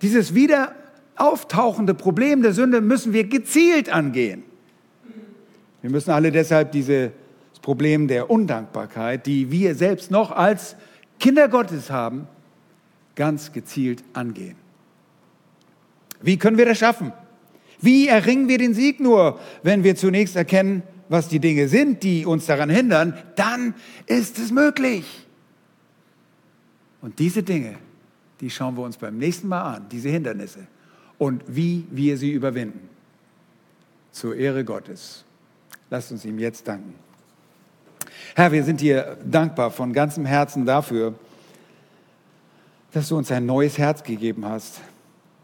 Dieses 0.02 0.34
wieder 0.34 0.74
auftauchende 1.18 1.94
Problem 1.94 2.42
der 2.42 2.54
Sünde 2.54 2.82
müssen 2.82 3.14
wir 3.14 3.26
gezielt 3.26 3.90
angehen. 3.90 4.44
Wir 5.84 5.92
müssen 5.92 6.12
alle 6.12 6.32
deshalb 6.32 6.72
dieses 6.72 7.12
Problem 7.62 8.08
der 8.08 8.30
Undankbarkeit, 8.30 9.26
die 9.26 9.52
wir 9.52 9.76
selbst 9.76 10.10
noch 10.10 10.32
als 10.32 10.76
Kinder 11.20 11.48
Gottes 11.48 11.90
haben, 11.90 12.28
ganz 13.16 13.52
gezielt 13.52 14.04
angehen. 14.14 14.56
Wie 16.22 16.38
können 16.38 16.58
wir 16.58 16.66
das 16.66 16.78
schaffen? 16.78 17.12
Wie 17.80 18.08
erringen 18.08 18.48
wir 18.48 18.58
den 18.58 18.74
Sieg 18.74 19.00
nur, 19.00 19.40
wenn 19.64 19.84
wir 19.84 19.96
zunächst 19.96 20.36
erkennen, 20.36 20.84
was 21.10 21.28
die 21.28 21.40
Dinge 21.40 21.68
sind, 21.68 22.04
die 22.04 22.26
uns 22.26 22.46
daran 22.46 22.70
hindern? 22.70 23.14
Dann 23.36 23.76
ist 24.08 24.40
es 24.40 24.52
möglich. 24.52 25.28
Und 27.02 27.20
diese 27.20 27.44
Dinge, 27.44 27.76
die 28.42 28.50
schauen 28.50 28.76
wir 28.76 28.84
uns 28.84 28.98
beim 28.98 29.18
nächsten 29.18 29.48
Mal 29.48 29.76
an, 29.76 29.86
diese 29.90 30.10
Hindernisse 30.10 30.68
und 31.18 31.44
wie 31.48 31.86
wir 31.92 32.18
sie 32.18 32.32
überwinden. 32.32 32.90
Zur 34.12 34.36
Ehre 34.36 34.64
Gottes. 34.64 35.24
Lasst 35.90 36.12
uns 36.12 36.26
ihm 36.26 36.40
jetzt 36.40 36.68
danken. 36.68 36.96
Herr, 38.38 38.52
wir 38.52 38.64
sind 38.64 38.82
dir 38.82 39.18
dankbar 39.26 39.72
von 39.72 39.94
ganzem 39.94 40.26
Herzen 40.26 40.66
dafür, 40.66 41.16
dass 42.94 43.10
du 43.10 43.18
uns 43.18 43.32
ein 43.32 43.46
neues 43.46 43.78
Herz 43.78 44.04
gegeben 44.04 44.46
hast 44.46 44.80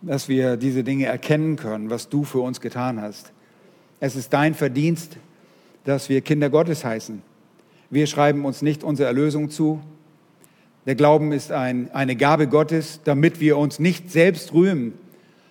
dass 0.04 0.28
wir 0.28 0.58
diese 0.58 0.84
Dinge 0.84 1.06
erkennen 1.06 1.56
können, 1.56 1.90
was 1.90 2.10
du 2.10 2.24
für 2.24 2.40
uns 2.40 2.62
getan 2.62 3.02
hast. 3.02 3.32
Es 4.00 4.16
ist 4.16 4.34
dein 4.34 4.54
Verdienst, 4.54 5.18
dass 5.86 6.10
wir 6.10 6.22
Kinder 6.22 6.50
Gottes 6.50 6.84
heißen. 6.84 7.22
Wir 7.90 8.08
schreiben 8.08 8.46
uns 8.46 8.62
nicht 8.62 8.84
unsere 8.84 9.08
Erlösung 9.08 9.50
zu. 9.50 9.82
Der 10.86 10.96
Glauben 10.96 11.32
ist 11.32 11.52
ein, 11.52 11.90
eine 11.94 12.16
Gabe 12.16 12.48
Gottes, 12.48 13.00
damit 13.04 13.40
wir 13.40 13.58
uns 13.58 13.80
nicht 13.80 14.12
selbst 14.12 14.54
rühmen, 14.54 14.94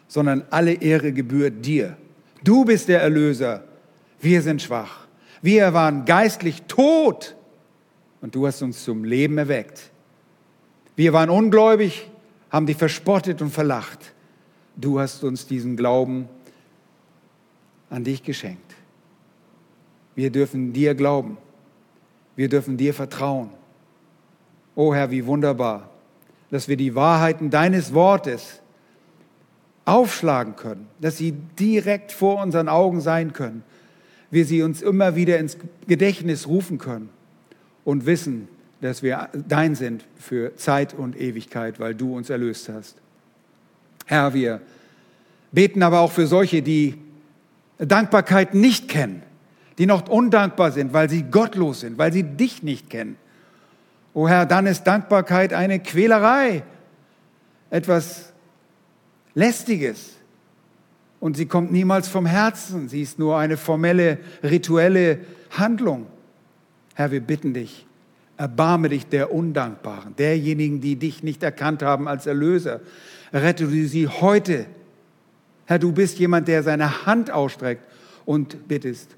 sondern 0.07 0.45
alle 0.51 0.74
Ehre 0.74 1.12
gebührt 1.12 1.64
dir. 1.64 1.97
Du 2.45 2.64
bist 2.66 2.88
der 2.88 3.01
Erlöser. 3.01 3.64
Wir 4.20 4.43
sind 4.43 4.61
schwach. 4.61 5.02
Wir 5.43 5.74
waren 5.74 6.05
geistlich 6.05 6.62
tot 6.62 7.34
und 8.20 8.34
du 8.34 8.47
hast 8.47 8.62
uns 8.62 8.84
zum 8.84 9.05
Leben 9.05 9.36
erweckt. 9.36 9.90
Wir 10.95 11.12
waren 11.12 11.30
ungläubig, 11.30 12.09
haben 12.51 12.66
dich 12.66 12.76
verspottet 12.76 13.43
und 13.43 13.51
verlacht. 13.51 14.12
Du 14.76 15.01
hast 15.01 15.24
uns 15.24 15.47
diesen 15.47 15.76
Glauben 15.76 16.28
an 17.90 18.05
dich 18.05 18.22
geschenkt. 18.22 18.72
Wir 20.14 20.30
dürfen 20.30 20.72
dir 20.72 20.95
glauben. 20.95 21.38
Wir 22.36 22.49
dürfen 22.49 22.76
dir 22.76 22.95
vertrauen. 22.95 23.51
Oh 24.74 24.95
Herr, 24.95 25.11
wie 25.11 25.26
wunderbar, 25.26 25.90
dass 26.51 26.68
wir 26.68 26.76
die 26.76 26.95
Wahrheiten 26.95 27.51
deines 27.51 27.93
Wortes 27.93 28.62
aufschlagen 29.84 30.57
können, 30.57 30.86
dass 31.01 31.18
sie 31.18 31.32
direkt 31.32 32.12
vor 32.12 32.40
unseren 32.40 32.68
Augen 32.68 33.01
sein 33.01 33.32
können, 33.32 33.64
wir 34.33 34.47
sie 34.47 34.62
uns 34.62 34.83
immer 34.83 35.14
wieder 35.14 35.39
ins 35.39 35.59
Gedächtnis 35.87 36.49
rufen 36.49 36.78
können 36.78 37.11
und 37.85 38.07
wissen, 38.07 38.49
dass 38.80 39.03
wir 39.03 39.28
dein 39.47 39.76
sind 39.76 40.05
für 40.18 40.57
Zeit 40.57 40.95
und 40.95 41.20
Ewigkeit, 41.20 41.78
weil 41.78 41.95
du 41.95 42.16
uns 42.16 42.30
erlöst 42.30 42.68
hast. 42.68 42.97
Herr, 44.07 44.35
wir 44.35 44.61
beten 45.53 45.83
aber 45.83 46.01
auch 46.01 46.11
für 46.11 46.26
solche, 46.26 46.62
die 46.62 46.95
Dankbarkeit 47.78 48.55
nicht 48.55 48.89
kennen, 48.89 49.22
die 49.78 49.87
noch 49.87 50.09
undankbar 50.09 50.72
sind, 50.72 50.95
weil 50.95 51.11
sie 51.11 51.24
gottlos 51.24 51.80
sind, 51.80 51.99
weil 51.99 52.12
sie 52.12 52.22
dich 52.22 52.62
nicht 52.62 52.89
kennen. 52.89 53.16
O 54.14 54.28
Herr, 54.28 54.47
dann 54.47 54.66
ist 54.66 54.85
Dankbarkeit 54.85 55.53
eine 55.53 55.78
Quälerei, 55.78 56.62
etwas 57.70 58.33
Lästiges. 59.35 60.16
Und 61.23 61.37
sie 61.37 61.47
kommt 61.47 61.70
niemals 61.70 62.09
vom 62.09 62.27
Herzen, 62.27 62.89
sie 62.89 63.01
ist 63.01 63.20
nur 63.20 63.39
eine 63.39 63.57
formelle, 63.57 64.18
rituelle 64.43 65.20
Handlung. 65.53 66.09
Herr, 66.97 67.12
wir 67.12 67.20
bitten 67.20 67.55
dich, 67.55 67.87
erbarme 68.37 68.89
dich 68.89 69.07
der 69.07 69.33
Undankbaren, 69.33 70.16
derjenigen, 70.16 70.81
die 70.81 70.97
dich 70.97 71.23
nicht 71.23 71.45
erkannt 71.45 71.85
haben 71.85 72.09
als 72.09 72.27
Erlöser. 72.27 72.81
Rette 73.33 73.68
sie 73.68 74.09
heute. 74.09 74.66
Herr, 75.66 75.79
du 75.79 75.93
bist 75.93 76.18
jemand, 76.18 76.49
der 76.49 76.64
seine 76.64 77.07
Hand 77.07 77.31
ausstreckt 77.31 77.85
und 78.25 78.66
bittest, 78.66 79.11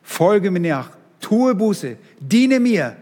folge 0.00 0.48
mir 0.52 0.60
nach, 0.60 0.90
tue 1.20 1.56
Buße, 1.56 1.96
diene 2.20 2.60
mir. 2.60 2.96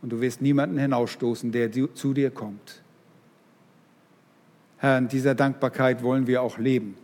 Und 0.00 0.08
du 0.08 0.22
wirst 0.22 0.40
niemanden 0.40 0.78
hinausstoßen, 0.78 1.52
der 1.52 1.70
zu 1.70 2.14
dir 2.14 2.30
kommt. 2.30 2.82
Herr, 4.78 4.98
in 4.98 5.08
dieser 5.08 5.34
Dankbarkeit 5.34 6.02
wollen 6.02 6.26
wir 6.26 6.42
auch 6.42 6.58
leben. 6.58 6.96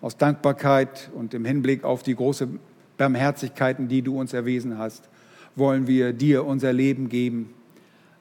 Aus 0.00 0.16
Dankbarkeit 0.16 1.10
und 1.14 1.34
im 1.34 1.44
Hinblick 1.44 1.84
auf 1.84 2.02
die 2.02 2.14
große 2.14 2.48
Barmherzigkeiten, 2.96 3.88
die 3.88 4.02
du 4.02 4.18
uns 4.18 4.32
erwiesen 4.32 4.78
hast, 4.78 5.08
wollen 5.56 5.86
wir 5.86 6.12
dir 6.12 6.44
unser 6.44 6.72
Leben 6.72 7.08
geben 7.08 7.54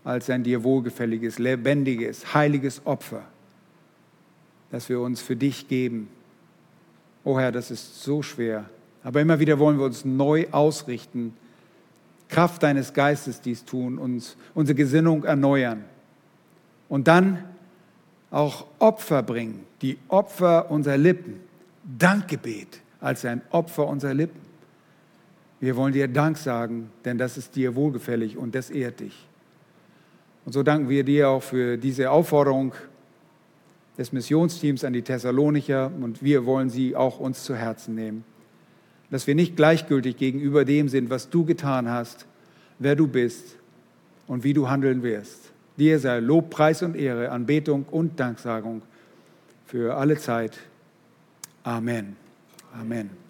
als 0.03 0.29
ein 0.29 0.43
dir 0.43 0.63
wohlgefälliges, 0.63 1.39
lebendiges, 1.39 2.33
heiliges 2.33 2.85
Opfer, 2.85 3.23
das 4.71 4.89
wir 4.89 4.99
uns 4.99 5.21
für 5.21 5.35
dich 5.35 5.67
geben. 5.67 6.09
Oh 7.23 7.39
Herr, 7.39 7.51
das 7.51 7.71
ist 7.71 8.03
so 8.03 8.21
schwer. 8.21 8.65
Aber 9.03 9.21
immer 9.21 9.39
wieder 9.39 9.59
wollen 9.59 9.77
wir 9.77 9.85
uns 9.85 10.05
neu 10.05 10.47
ausrichten, 10.51 11.33
Kraft 12.29 12.63
deines 12.63 12.93
Geistes 12.93 13.41
dies 13.41 13.63
tun, 13.63 13.97
uns 13.97 14.37
unsere 14.53 14.75
Gesinnung 14.75 15.23
erneuern 15.23 15.83
und 16.89 17.07
dann 17.07 17.43
auch 18.33 18.65
Opfer 18.79 19.21
bringen, 19.21 19.63
die 19.81 19.97
Opfer 20.07 20.71
unserer 20.71 20.97
Lippen, 20.97 21.39
Dankgebet 21.83 22.81
als 22.99 23.23
ein 23.25 23.41
Opfer 23.51 23.87
unserer 23.87 24.15
Lippen. 24.15 24.41
Wir 25.59 25.75
wollen 25.75 25.93
dir 25.93 26.07
Dank 26.07 26.37
sagen, 26.37 26.89
denn 27.05 27.17
das 27.17 27.37
ist 27.37 27.55
dir 27.55 27.75
wohlgefällig 27.75 28.35
und 28.35 28.55
das 28.55 28.69
ehrt 28.69 29.01
dich. 29.01 29.27
Und 30.45 30.53
so 30.53 30.63
danken 30.63 30.89
wir 30.89 31.03
dir 31.03 31.29
auch 31.29 31.43
für 31.43 31.77
diese 31.77 32.09
Aufforderung 32.09 32.73
des 33.97 34.11
Missionsteams 34.11 34.83
an 34.83 34.93
die 34.93 35.03
Thessalonicher 35.03 35.91
und 36.01 36.23
wir 36.23 36.45
wollen 36.45 36.69
sie 36.71 36.95
auch 36.95 37.19
uns 37.19 37.43
zu 37.43 37.55
Herzen 37.55 37.93
nehmen. 37.93 38.25
Dass 39.11 39.27
wir 39.27 39.35
nicht 39.35 39.55
gleichgültig 39.55 40.17
gegenüber 40.17 40.65
dem 40.65 40.89
sind, 40.89 41.11
was 41.11 41.29
du 41.29 41.45
getan 41.45 41.87
hast, 41.87 42.25
wer 42.79 42.95
du 42.95 43.07
bist 43.07 43.57
und 44.25 44.43
wie 44.43 44.53
du 44.53 44.69
handeln 44.69 45.03
wirst. 45.03 45.52
Dir 45.77 45.99
sei 45.99 46.19
Lob, 46.19 46.49
Preis 46.49 46.83
und 46.83 46.95
Ehre, 46.95 47.31
Anbetung 47.31 47.85
und 47.89 48.19
Danksagung 48.19 48.81
für 49.65 49.95
alle 49.95 50.17
Zeit. 50.17 50.57
Amen. 51.63 52.15
Amen. 52.79 53.22